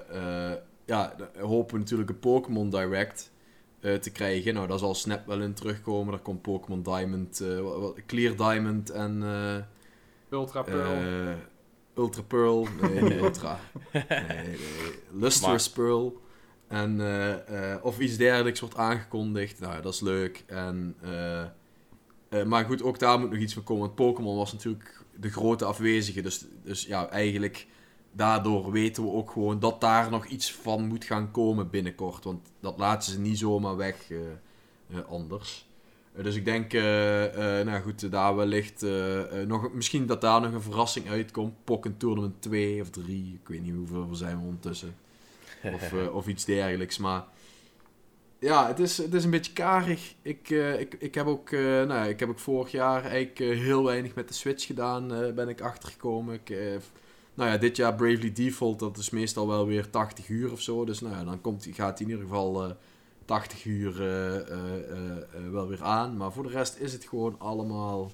[0.51, 3.33] eh, ja, hopen we natuurlijk een Pokémon Direct
[3.81, 4.55] eh, te krijgen.
[4.55, 6.13] Nou, daar zal Snap wel in terugkomen.
[6.13, 7.59] Daar komt Pokémon Diamond, eh,
[8.07, 9.57] Clear Diamond en eh,
[10.39, 10.93] Ultra Pearl.
[10.93, 11.35] eh,
[11.97, 12.69] Ultra Pearl.
[12.81, 13.59] Nee, Ultra.
[13.93, 14.57] Nee, nee.
[15.13, 16.21] Lustrous Pearl.
[16.69, 17.01] En,
[17.83, 19.61] of iets dergelijks wordt aangekondigd.
[19.61, 20.45] Nou, dat is leuk.
[20.47, 21.45] En, eh,
[22.35, 23.83] eh, maar goed, ook daar moet nog iets van komen.
[23.83, 26.21] Want Pokémon was natuurlijk de grote afwezige.
[26.21, 27.67] Dus, dus ja, eigenlijk
[28.13, 32.25] daardoor weten we ook gewoon dat daar nog iets van moet gaan komen binnenkort.
[32.25, 34.19] Want dat laten ze niet zomaar weg eh,
[34.91, 35.67] eh, anders.
[36.23, 36.73] Dus ik denk,
[37.65, 38.87] nou goed, daar wellicht
[39.47, 41.65] nog, misschien dat daar nog een verrassing uitkomt.
[41.65, 44.97] Pokken Tournament 2 of 3, ik weet niet hoeveel we zijn we ondertussen.
[45.63, 47.25] Of, of iets dergelijks, maar...
[48.45, 50.15] Ja, het is, het is een beetje karig.
[50.23, 53.49] Ik, eh, ik, ik, heb ook, eh, nou, ik heb ook vorig jaar eigenlijk eh,
[53.49, 56.35] heel weinig met de Switch gedaan, ben ik achtergekomen.
[56.35, 56.57] Ik,
[57.35, 60.85] nou ja, dit jaar Bravely Default, dat is meestal wel weer 80 uur of zo.
[60.85, 62.71] Dus nou ja, dan komt, gaat in ieder geval eh,
[63.25, 63.97] 80 uur
[65.51, 66.17] wel weer aan.
[66.17, 68.11] Maar voor de rest is het gewoon allemaal...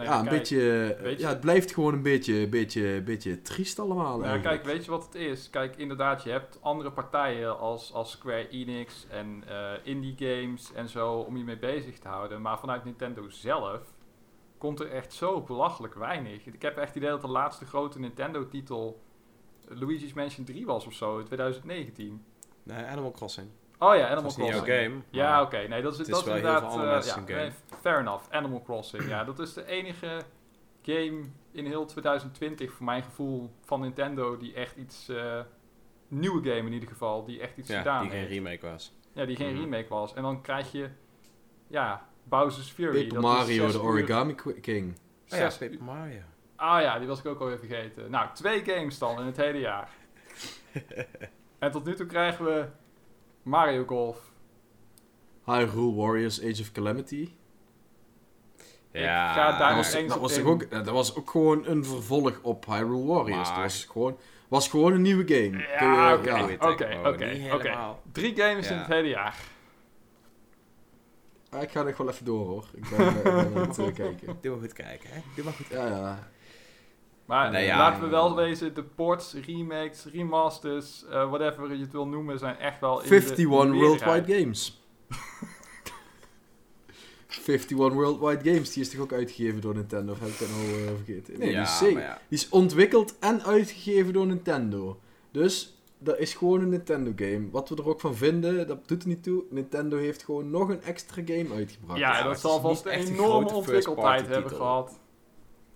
[0.00, 0.56] Nee, ja, een kijk, beetje,
[1.02, 4.24] je- ja, het blijft gewoon een beetje, beetje, beetje triest allemaal.
[4.24, 5.50] Ja, kijk, weet je wat het is?
[5.50, 10.88] Kijk, inderdaad, je hebt andere partijen als, als Square Enix en eh, indie games en
[10.88, 12.40] zo om je mee bezig te houden.
[12.42, 13.80] Maar vanuit Nintendo zelf
[14.58, 16.46] komt er echt zo belachelijk weinig.
[16.46, 19.00] Ik heb echt het idee dat de laatste grote Nintendo-titel
[19.68, 22.24] Luigi's Mansion 3 was of zo, in 2019.
[22.62, 23.48] Nee, Animal Crossing.
[23.82, 24.82] Oh ja, Dat Animal niet jouw Crossing.
[24.90, 25.02] game.
[25.10, 25.58] Ja, oké.
[25.68, 26.62] Nee, dat is, het dat is inderdaad...
[26.62, 27.34] eh, ja, een game.
[27.40, 27.50] nee,
[27.80, 28.24] fair enough.
[28.30, 29.08] Animal Crossing.
[29.08, 30.20] ja, dat is de enige
[30.82, 31.22] game
[31.52, 35.08] in heel 2020, voor mijn gevoel, van Nintendo die echt iets...
[35.08, 35.40] eh,
[36.08, 38.30] nieuwe game in ieder geval, die echt iets Ja, gedaan die geen heeft.
[38.32, 38.94] remake was.
[39.12, 39.60] Ja, die geen Mhm.
[39.62, 40.14] remake was.
[40.14, 40.88] En dan krijg je,
[41.66, 43.02] ja, Bowser's Fury.
[43.08, 44.98] Paper dat is Mario, de Origami King.
[45.28, 46.20] Oh ja, Paper Mario.
[46.56, 48.10] Ah ja, die was ik ook alweer vergeten.
[48.10, 49.88] Nou, twee games dan in het hele jaar.
[51.58, 52.66] en tot nu toe krijgen we
[53.50, 54.18] Mario Golf.
[55.44, 57.28] Hyrule Warriors Age of Calamity.
[58.92, 63.04] Ja, ga daar Dat was, dat, ook, dat was ook gewoon een vervolg op Hyrule
[63.06, 63.48] Warriors.
[63.48, 64.16] Maar- Dat was gewoon,
[64.48, 65.58] was gewoon een nieuwe game.
[65.80, 66.56] Ja, oké.
[66.60, 67.96] oké, oké.
[68.12, 69.36] Drie games in het hele jaar.
[71.50, 72.64] Ah, ik ga nog wel even door hoor.
[72.74, 74.38] Ik ben, eh, ik ben aan het eh, kijken.
[74.40, 75.20] Doe maar goed kijken, hè.
[75.34, 76.28] Doe maar goed Ja, ja.
[77.30, 77.78] Maar Nee, ja.
[77.78, 82.58] laten we wel wezen, de ports, remakes, remasters, eh, whatever je het wil noemen, zijn
[82.58, 84.04] echt wel in de 51 meerderheid.
[84.04, 84.82] Worldwide Games.
[87.28, 90.12] 51 Worldwide Games, die is toch ook uitgegeven door Nintendo?
[90.12, 91.38] Of heb ik dat nou eh, vergeten?
[91.38, 92.18] Nee, Ja, die, is zeker, ja.
[92.28, 95.00] die is ontwikkeld en uitgegeven door Nintendo.
[95.30, 97.48] Dus dat is gewoon een Nintendo game.
[97.50, 99.42] Wat we er ook van vinden, dat doet er niet toe.
[99.50, 101.98] Nintendo heeft gewoon nog een extra game uitgebracht.
[101.98, 104.98] Ja, dat zal vast een enorme ontwikkeltijd hebben gehad.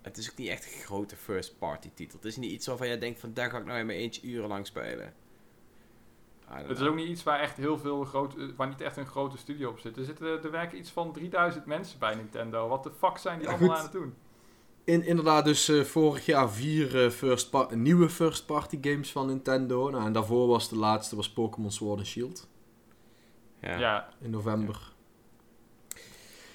[0.04, 2.16] Het is ook niet echt een grote first party titel.
[2.18, 4.26] Het is niet iets waarvan jij denkt van daar ga ik nou in mijn eentje
[4.26, 5.06] urenlang spelen.
[5.06, 6.88] I don't Het is know.
[6.88, 9.70] ook niet iets waar echt heel veel groot, eh, waar niet echt een grote studio
[9.70, 9.96] op zit.
[9.96, 12.68] Er, zitten, er werken iets van 3000 mensen bij Nintendo.
[12.68, 13.78] Wat de fuck zijn die Ja, allemaal goed.
[13.78, 14.14] aan het doen?
[14.84, 19.90] In, inderdaad, dus eh, vorig jaar vier eh, first nieuwe first-party games van Nintendo.
[19.90, 22.48] Nou, en daarvoor was de laatste was Pokémon Sword and Shield.
[23.60, 23.78] Ja.
[23.78, 24.74] Ja, in november.
[24.74, 24.92] Ja,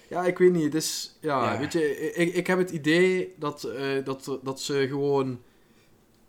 [0.10, 0.76] ik weet niet.
[0.76, 1.60] Is, ja, Ja.
[1.60, 5.40] weet je, ik, ik heb het idee dat, eh, dat, dat ze gewoon,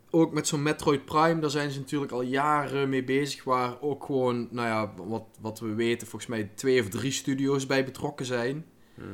[0.09, 4.03] ook met zo'n Metroid Prime, daar zijn ze natuurlijk al jaren mee bezig, waar ook
[4.03, 8.25] gewoon, nou ja, wat, wat we weten, volgens mij twee of drie studio's bij betrokken
[8.25, 8.65] zijn.
[8.95, 9.07] Mhm.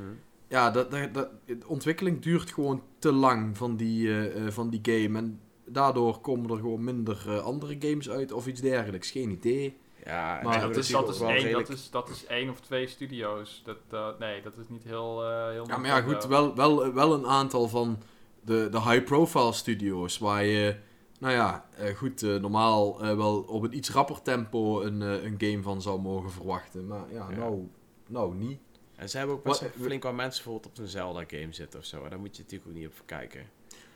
[0.50, 4.70] Ja, dat, dat, dat, de ontwikkeling duurt gewoon te lang van die, eh, eh, van
[4.70, 5.18] die game.
[5.18, 9.12] En daardoor komen er gewoon minder andere games uit of iets dergelijks.
[9.12, 9.78] Geen idee.
[10.08, 12.88] Ja, Maar dat, is, dat, is één, redelijk- dat, is, dat is één of twee
[12.88, 13.62] studio's.
[13.66, 15.24] Dat, dat- nee, dat is niet heel...
[15.24, 17.98] eh heel Ja, maar ja, goed, wel, wel, wel een aantal van
[18.42, 20.76] de, de high-profile studio's waar je,
[21.20, 25.24] nou ja, eh, goed, eh, normaal eh, wel op een iets rapper tempo een, eh,
[25.24, 26.88] een game van zou mogen verwachten.
[26.88, 27.36] Maar ja, Ja.
[27.38, 27.70] nou,
[28.08, 28.60] nou niet.
[28.96, 31.86] En ze hebben ook best Wat- flink wat mensen bijvoorbeeld op een Zelda-game zitten of
[31.86, 32.04] zo.
[32.04, 33.42] En daar moet je natuurlijk ook niet op kijken.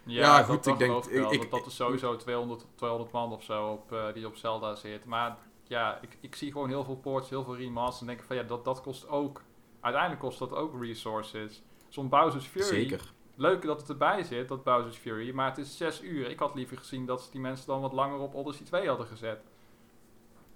[0.04, 3.12] Ja, Ja, dat- goed, dat ik denk- wel, ik- ik- dat is sowieso 200, 200
[3.12, 5.06] man of zo op, eh, die op Zelda zit.
[5.06, 5.38] Maar
[5.72, 8.02] ja, ik, ik zie gewoon heel veel ports, heel veel remasters.
[8.02, 9.42] En denk van ja, dat, dat kost ook...
[9.80, 11.62] Uiteindelijk kost dat ook resources.
[11.90, 12.66] Zo'n Bowser's Fury...
[12.66, 13.14] Zeker.
[13.36, 15.32] Leuk dat het erbij zit, dat Bowser's Fury.
[15.32, 16.30] Maar het is 6 uur.
[16.30, 19.08] Ik had liever gezien dat ze die mensen dan wat langer op Odyssey 2 hadden
[19.08, 19.40] gezet.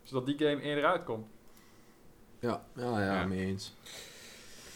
[0.03, 1.27] Zodat die game eerder uitkomt.
[2.39, 3.25] Ja, ja, ja, Ja.
[3.25, 3.73] mee eens.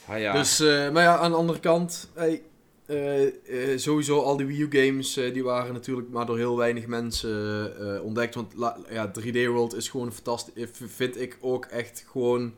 [0.08, 0.32] Ah, ja.
[0.34, 2.44] Dus, eh, maar ja, aan de andere kant, hey,
[2.90, 3.26] eh,
[3.74, 6.88] eh, sowieso al die Wii U games, eh, die waren natuurlijk maar door heel weinig
[6.88, 8.36] mensen ontdekt.
[8.36, 8.54] Want
[8.90, 12.54] ja, 3D World is gewoon fantastisch, vind ik ook echt gewoon...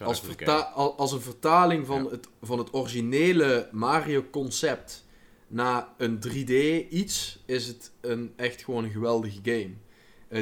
[0.00, 2.10] als, verta- al- als een vertaling van, Ja.
[2.10, 5.04] het, van het originele Mario concept
[5.48, 6.52] naar een 3D
[6.90, 9.70] iets, is het een, echt gewoon een geweldige game.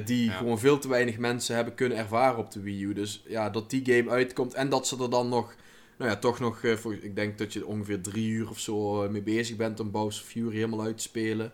[0.05, 0.33] Die Ja.
[0.37, 2.93] gewoon veel te weinig mensen hebben kunnen ervaren op de Wii U.
[2.93, 5.55] Dus ja, dat die game uitkomt en dat ze er dan nog,
[6.01, 9.03] nou ja, toch nog, eh, voor, ik denk dat je ongeveer drie uur of zo
[9.05, 11.53] eh, mee bezig bent om Bowser Fury helemaal uit te spelen.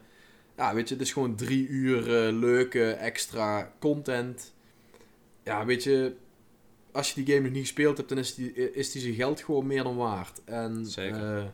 [0.56, 4.54] Ja, weet je, het is gewoon drie uur eh, leuke extra content.
[5.42, 6.14] Ja, weet je,
[6.92, 9.40] als je die game nog niet gespeeld hebt, dan is die, is die zijn geld
[9.42, 10.44] gewoon meer dan waard.
[10.44, 11.38] En, Zeker.
[11.38, 11.44] eh,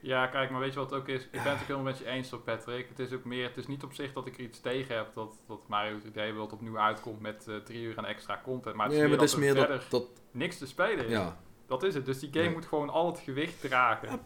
[0.00, 1.22] Ja, kijk, maar weet je wat het ook is?
[1.22, 2.88] Ik ben het ook helemaal met je eens, toch, Patrick.
[2.88, 5.14] Het is ook meer, het is niet op zich dat ik er iets tegen heb
[5.14, 8.76] dat, dat Mario 3D World opnieuw uitkomt met eh, drie uur aan extra content.
[8.76, 10.66] Maar het is nee, meer maar dat is er meer verder dat, dat niks te
[10.66, 11.10] spelen is.
[11.10, 11.44] ja.
[11.66, 12.04] Dat is het.
[12.06, 14.08] Dus die game moet gewoon al het gewicht dragen.
[14.08, 14.20] Ja.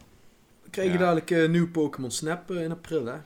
[0.62, 1.00] We krijgen Ja.
[1.00, 3.16] dadelijk een nieuw Pokémon Snap eh, in april, hè?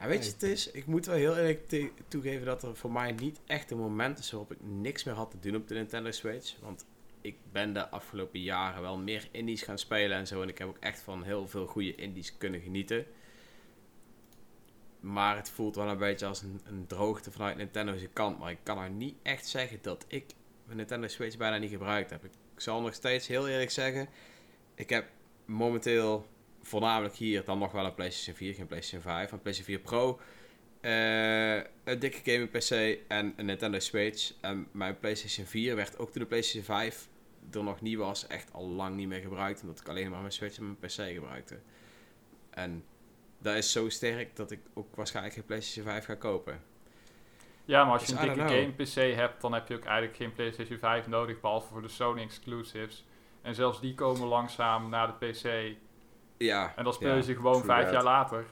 [0.00, 2.92] Ja, weet je, het is, ik moet wel heel eerlijk te- toegeven dat er voor
[2.92, 5.74] mij niet echt een moment is waarop ik niks meer had te doen op de
[5.74, 6.54] Nintendo Switch.
[6.60, 6.86] Want
[7.20, 10.42] ik ben de afgelopen jaren wel meer indies gaan spelen en zo.
[10.42, 13.06] En ik heb ook echt van heel veel goede indies kunnen genieten.
[15.00, 18.38] Maar het voelt wel een beetje als een, een droogte vanuit Nintendo's kant.
[18.38, 20.24] Maar ik kan nou niet echt zeggen dat ik
[20.64, 22.24] mijn Nintendo Switch bijna niet gebruikt heb.
[22.24, 24.08] Ik zal nog steeds heel eerlijk zeggen.
[24.74, 25.06] Ik heb
[25.44, 26.26] momenteel
[26.62, 29.32] voornamelijk hier dan nog wel een PlayStation 4, geen PlayStation 5.
[29.32, 30.20] Een PlayStation 4 Pro.
[30.80, 31.54] eh,
[31.84, 34.32] een dikke gaming PC en een Nintendo Switch.
[34.40, 37.08] En mijn PlayStation 4 werd ook toen de PlayStation 5
[37.52, 39.62] er nog niet was, echt al lang niet meer gebruikt.
[39.62, 41.58] Omdat ik alleen maar mijn Switch en mijn PC gebruikte.
[42.50, 42.84] En
[43.38, 46.60] dat is zo sterk dat ik ook waarschijnlijk geen PlayStation 5 ga kopen.
[47.66, 50.32] Ja, maar als je een dikke game PC hebt, dan heb je ook eigenlijk geen
[50.32, 53.04] PlayStation 5 nodig, behalve voor de Sony exclusives.
[53.42, 55.76] En zelfs die komen langzaam naar de PC.
[56.36, 56.72] Ja.
[56.76, 57.92] En dan speel ja, je ze gewoon vijf that.
[57.92, 58.44] jaar later.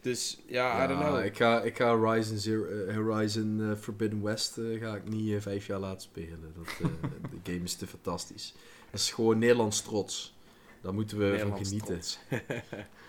[0.00, 1.24] Dus ja, Ja, I don't know.
[1.24, 5.42] Ik ga, ik ga Horizon, Zero, eh, Horizon eh, Forbidden West eh, ga ik niet
[5.42, 6.54] vijf jaar laten spelen.
[6.56, 6.86] Dat, eh,
[7.30, 8.54] de game is te fantastisch.
[8.90, 10.38] Dat is gewoon Nederlands trots.
[10.80, 12.00] Daar moeten we Nederlands van genieten.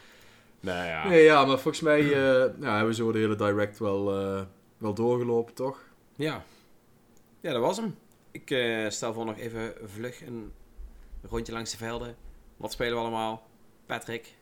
[0.62, 1.07] nou ja.
[1.07, 2.12] Nee, ja, maar volgens mij eh,
[2.59, 4.41] ja, hebben we zo de hele direct wel, eh,
[4.78, 5.80] wel doorgelopen, toch?
[6.16, 6.43] Ja.
[7.39, 7.95] Ja, dat was hem.
[8.32, 10.51] Ik eh, stel voor nog even vlug een
[11.22, 12.16] rondje langs de velden.
[12.57, 13.47] Wat spelen we allemaal?
[13.86, 14.34] Patrick.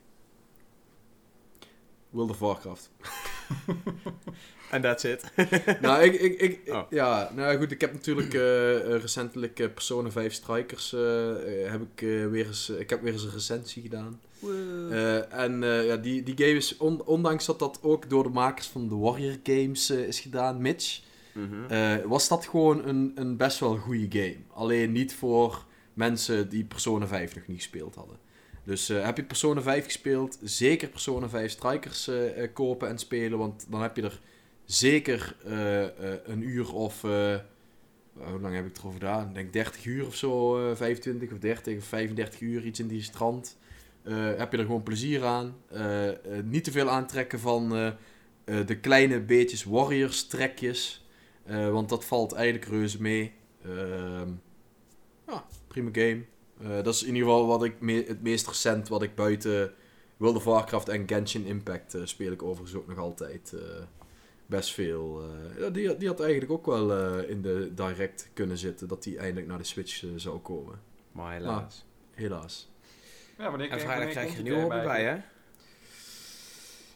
[2.10, 2.92] World of Warcraft.
[4.70, 5.32] En that's it.
[5.82, 6.82] nou, ik, ik, ik, Oh.
[6.90, 8.34] ja, nou goed, ik heb natuurlijk
[9.02, 10.92] recentelijk Persona 5 Strikers,
[11.66, 14.22] heb ik, eh, weer eens, ik heb weer eens een recensie gedaan.
[14.92, 18.30] Eh, en eh, ja, die, die game is, on- ondanks dat dat ook door de
[18.30, 21.02] makers van de Warrior Games eh, is gedaan, Mitch,
[21.34, 21.66] Mhm.
[21.72, 24.38] eh, was dat gewoon een, een best wel goede game.
[24.54, 28.18] Alleen niet voor mensen die Persona 5 nog niet gespeeld hadden.
[28.64, 32.10] Dus eh, heb je Persona 5 gespeeld, zeker Persona 5 Strikers
[32.54, 34.20] kopen en spelen, want dan heb je er
[34.66, 35.92] zeker eh, eh,
[36.26, 37.04] een uur of...
[37.04, 37.36] eh,
[38.32, 39.28] hoe lang heb ik erover gedaan?
[39.28, 42.88] Ik denk 30 uur of zo, eh 25 of 30 of 35 uur, iets in
[42.88, 43.58] die strand.
[44.04, 45.56] Eh, heb je er gewoon plezier aan.
[45.70, 47.70] Eh, eh, niet te veel aantrekken van
[48.66, 51.08] de kleine beetjes Warriors trekjes.
[51.46, 53.34] Want dat valt eigenlijk reuze mee.
[53.64, 54.30] Ehm,
[55.28, 56.24] ja, prima game.
[56.84, 59.74] Dat is in ieder geval wat ik me- het meest recent wat ik buiten
[60.18, 63.54] World of Warcraft en Genshin Impact speel ik overigens ook nog altijd
[64.46, 65.24] best veel.
[65.72, 69.58] die, die had eigenlijk ook wel in de direct kunnen zitten dat die eindelijk naar
[69.58, 70.80] de Switch zou komen.
[71.12, 71.86] Maar helaas.
[72.12, 72.69] Helaas.
[73.40, 75.18] Ja, wanneer, en vrijdag krijg je er die nieuwe hobby bij, hè?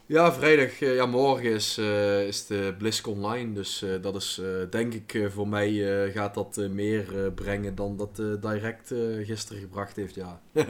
[0.06, 3.54] Ja, vrijdag, eh, ja, morgen is, eh, is de BlizzCon Online.
[3.54, 7.34] Dus eh, dat is, eh, denk ik, eh, voor mij eh, gaat dat meer eh,
[7.34, 10.42] brengen dan dat eh, Direct eh, gisteren gebracht heeft, ja.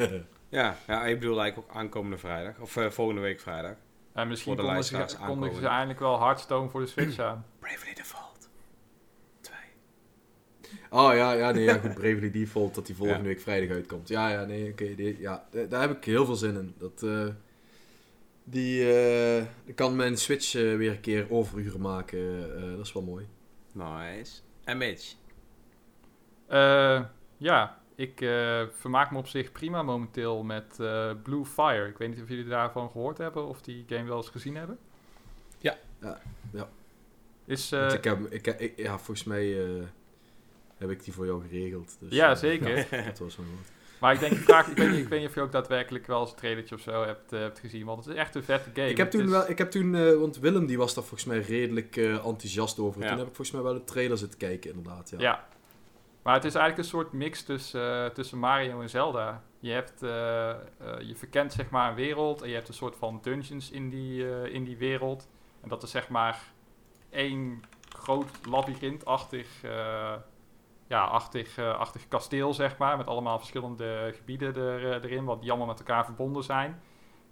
[0.50, 2.60] Ja, ja, ik bedoel eigenlijk ook aankomende vrijdag.
[2.60, 3.76] Of volgende week vrijdag.
[4.14, 7.46] En misschien kondigen ze, kondigen ze eindelijk wel Hearthstone voor de Switch aan.
[7.60, 8.23] Bravely Default 2.
[10.90, 13.28] Oh ja, ja, nee, ja, goed, Bravely Default, dat die volgende Ja.
[13.28, 14.08] week vrijdag uitkomt.
[14.08, 16.74] Ja, ja, nee, oké, die- ja, da- daar heb ik heel veel zin in.
[16.78, 17.28] Dat, eh,
[18.44, 22.94] die eh, ik kan mijn Switch eh, weer een keer overuren maken, eh, dat is
[22.94, 23.28] wel mooi.
[23.72, 24.40] Nice.
[24.64, 25.16] En Mitch?
[26.48, 27.02] Eh,
[27.38, 31.88] ja, ik eh, vermaak me op zich prima momenteel met eh, Blue Fire.
[31.88, 34.78] Ik weet niet of jullie daarvan gehoord hebben of die game wel eens gezien hebben.
[35.58, 35.78] Ja.
[36.02, 36.22] Ja,
[36.54, 36.70] ja.
[37.46, 39.84] Is, eh, ik heb, ik, ik- ja, volgens mij eh,
[40.90, 41.98] heb ik die voor jou geregeld.
[42.00, 42.78] Dus, Ja, eh, zeker.
[42.92, 43.72] ja, dat was wel goed.
[44.00, 46.08] maar ik denk, ik, vraag, ik, weet niet, ik weet niet of je ook daadwerkelijk
[46.08, 47.86] wel eens een trailertje of zo hebt, eh, hebt gezien.
[47.86, 48.90] Want het is echt een vette game.
[48.90, 51.04] Ik heb Het toen is- wel, ik heb toen, eh, want Willem die was daar
[51.04, 53.02] volgens mij redelijk eh, enthousiast over.
[53.02, 53.08] Ja.
[53.08, 55.10] Toen heb ik volgens mij wel de trailer zitten kijken, inderdaad.
[55.10, 55.20] Ja.
[55.20, 55.48] Ja.
[56.24, 59.44] Maar het is eigenlijk een soort mix tussen, eh, tussen Mario en Zelda.
[59.60, 60.58] Je, hebt, eh, eh,
[61.02, 64.30] je verkent zeg maar een wereld en je hebt een soort van dungeons in die,
[64.32, 65.28] eh, in die wereld.
[65.62, 66.40] En dat is zeg maar
[67.10, 67.64] één
[67.96, 70.14] groot labyrintachtig eh
[70.94, 72.98] ja, achtig, eh, achtig kasteel, zeg maar.
[72.98, 76.82] Met allemaal verschillende gebieden er, eh, erin, wat die allemaal met elkaar verbonden zijn.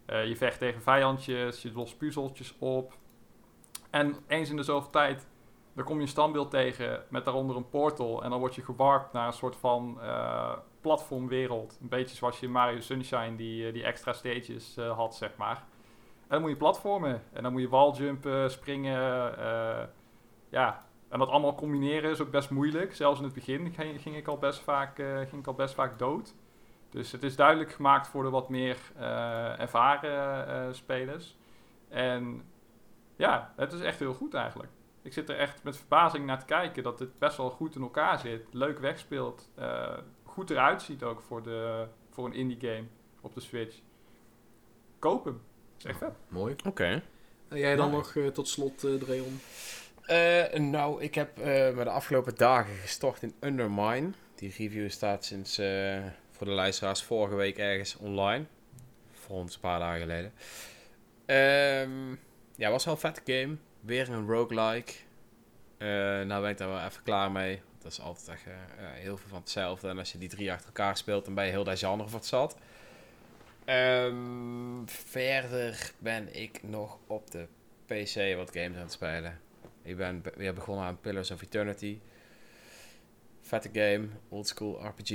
[0.05, 2.93] Eh, je vecht tegen vijandjes, je lost puzzeltjes op.
[3.89, 5.29] En eens in de zoveel tijd
[5.73, 8.23] dan kom je een standbeeld tegen met daaronder een portal.
[8.23, 9.99] En dan word je gewarpt naar een soort van
[10.81, 11.77] platformwereld.
[11.81, 15.55] Een beetje zoals je Mario Sunshine die, die extra stages had, zeg maar.
[16.21, 17.23] En dan moet je platformen.
[17.33, 18.99] En dan moet je walljumpen, springen.
[20.49, 22.95] ja, en dat allemaal combineren is ook best moeilijk.
[22.95, 25.73] Zelfs in het begin ging, ging ik, al best vaak, eh, ging ik al best
[25.73, 26.33] vaak dood.
[26.89, 31.37] Dus het is duidelijk gemaakt voor de wat meer eh, ervaren eh, spelers.
[31.89, 32.41] En
[33.15, 34.71] ja, het is echt heel goed eigenlijk.
[35.01, 37.81] Ik zit er echt met verbazing naar te kijken dat het best wel goed in
[37.81, 38.45] elkaar zit.
[38.51, 39.49] Leuk wegspeelt.
[39.55, 42.85] eh, goed eruit ziet ook voor, de, voor een indie game
[43.21, 43.79] op de Switch.
[44.99, 45.41] Koop hem.
[45.77, 46.15] is echt vet.
[46.27, 46.55] Mooi.
[46.67, 47.01] Oké.
[47.47, 49.39] En jij dan nog tot slot, eh Dreon?
[50.05, 54.09] Eh, nou, ik heb eh me de afgelopen dagen gestort in Undermine.
[54.35, 58.45] Die review staat sinds, eh, voor de luisteraars, vorige week ergens online.
[59.11, 60.33] Voor een paar dagen geleden.
[61.25, 62.15] Ehm,
[62.55, 63.55] ja, was wel een vette game.
[63.79, 64.93] Weer een roguelike.
[66.25, 67.61] Nou ben ik daar wel even klaar mee.
[67.81, 68.43] Dat is altijd echt
[68.93, 69.87] heel veel van hetzelfde.
[69.87, 72.25] En als je die drie achter elkaar speelt, dan ben je heel dat genre wat
[72.25, 72.55] zat.
[73.65, 77.47] Ehm, verder ben ik nog op de
[77.85, 79.39] PC wat games aan het spelen.
[79.83, 81.99] Ik ben be- weer begonnen aan Pillars of Eternity.
[83.41, 85.09] Vette game, oldschool RPG.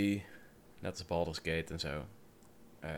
[0.79, 2.05] Net als Baldur's Gate en zo.
[2.81, 2.91] Eh,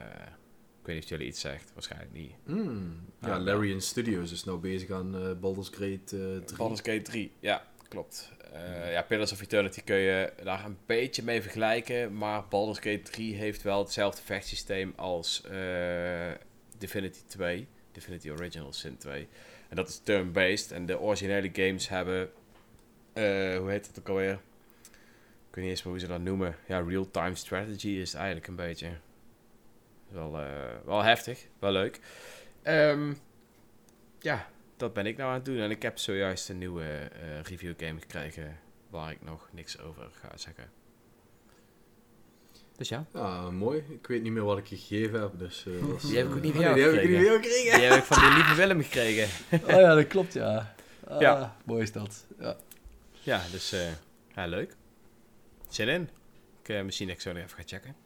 [0.80, 2.32] ik weet niet of jullie iets zegt, waarschijnlijk niet.
[2.44, 3.00] Hmm.
[3.20, 6.56] Ja, Ah, Larian Studios is nou bezig aan eh Baldur's Gate eh 3.
[6.56, 8.32] Baldur's Gate 3, ja, klopt.
[8.52, 13.02] Eh, ja, Pillars of Eternity kun je daar een beetje mee vergelijken, maar Baldur's Gate
[13.02, 16.30] 3 heeft wel hetzelfde vechtsysteem als eh,
[16.78, 19.28] Divinity 2, Divinity Original Sin 2.
[19.68, 22.30] En dat is turn-based en de originele games hebben,
[23.12, 24.32] eh, hoe heet het ook alweer?
[25.48, 26.56] Ik weet niet eens meer hoe ze dat noemen.
[26.66, 28.90] Ja, real-time strategy is eigenlijk een beetje.
[30.08, 32.00] Wel, eh, wel heftig, wel leuk.
[32.62, 33.14] Ehm,
[34.18, 35.58] ja, dat ben ik nou aan het doen.
[35.58, 38.58] En ik heb zojuist een nieuwe eh, review game gekregen
[38.90, 40.70] waar ik nog niks over ga zeggen.
[42.78, 43.04] Dus ja.
[43.14, 43.84] Ja, mooi.
[43.88, 45.66] Ik weet niet meer wat ik je gegeven heb, dus...
[45.66, 45.72] eh,
[46.08, 47.42] Die heb ik ook niet Oh, van nee, jou die heb ik niet gekregen.
[47.42, 47.78] gekregen.
[47.78, 49.28] Die heb ik van de lieve Willem gekregen.
[49.74, 50.74] Oh ja, dat klopt, ja.
[51.08, 51.56] Ah, Ja.
[51.64, 52.24] Mooi is dat.
[52.38, 52.56] Ja.
[53.20, 53.88] Ja, dus eh,
[54.34, 54.76] ja, leuk.
[55.68, 56.08] Zin in.
[56.62, 57.96] Ik, eh, misschien dat ik zo nog even ga checken.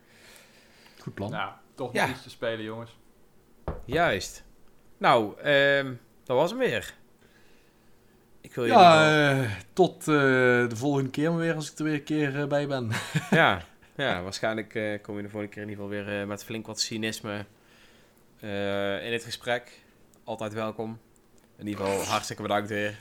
[0.99, 1.31] Goed plan.
[1.31, 2.07] Nou, toch Ja.
[2.07, 2.97] nog iets te spelen, jongens.
[3.85, 4.45] Juist.
[4.99, 5.95] Nou, ehm,
[6.25, 6.95] dat was hem weer.
[8.41, 10.05] Ik wil jullie wel- Ja, eh, tot eh,
[10.69, 12.91] de volgende keer maar weer als ik er weer een keer eh, bij ben.
[13.31, 13.63] ja,
[13.97, 16.67] ja, waarschijnlijk eh, kom je de volgende keer in ieder geval weer eh, met flink
[16.67, 17.45] wat cynisme
[18.41, 19.83] eh, in het gesprek.
[20.25, 20.99] Altijd welkom.
[21.59, 22.99] In ieder geval hartstikke bedankt weer.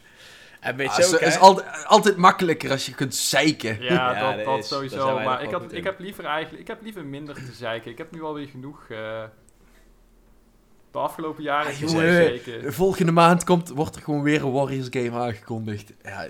[0.60, 1.26] En weet Ah, je is, ook, hè?
[1.26, 3.82] is altijd, altijd makkelijker als je kunt zeiken.
[3.84, 5.20] Ja, Ja, dat, dat dat is- sowieso.
[5.20, 7.92] maar ik, had, ik heb liever eigenlijk, ik heb liever minder te zeiken.
[7.92, 8.86] Ik heb nu alweer genoeg.
[8.90, 9.24] eh,
[10.92, 12.40] de afgelopen jaren Ah, jongen.
[12.62, 15.94] De volgende maand komt, wordt er gewoon weer een Warriors game aangekondigd.
[16.04, 16.28] Ja,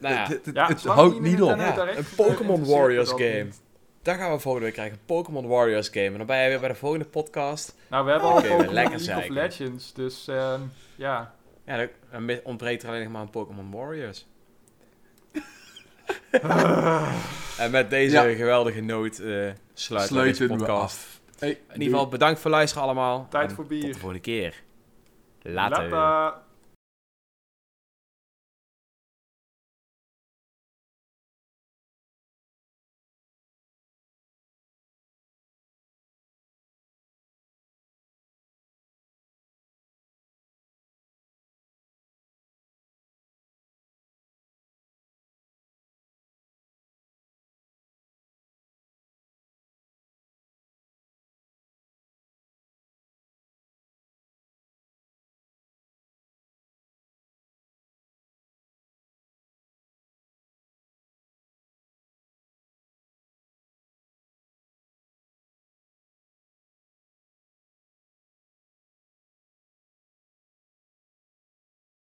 [0.00, 1.50] Nou ja, het, het, het houdt niet op.
[1.50, 3.48] Een Pokémon Warriors game.
[4.02, 4.94] Daar gaan we volgende week krijgen.
[4.98, 6.06] Een Pokémon Warriors game.
[6.06, 7.74] En dan ben je weer bij de volgende podcast.
[7.88, 9.28] Nou, we hebben al Pokémon lekker League of.
[9.28, 10.60] Legends, dus ehm,
[10.96, 11.34] ja.
[11.64, 14.26] Ja, dan- ontbreekt er alleen nog maar een Pokémon Warriors.
[17.58, 18.34] en met deze Ja.
[18.34, 20.82] geweldige noot eh sluiten we Sluiten we podcast.
[20.82, 21.20] af.
[21.38, 23.26] Hey, In ieder geval bedankt voor het luisteren allemaal.
[23.30, 23.92] Tijd En voor Tot bier.
[23.92, 24.62] de volgende keer.
[25.42, 25.88] Later.
[25.88, 26.40] Later.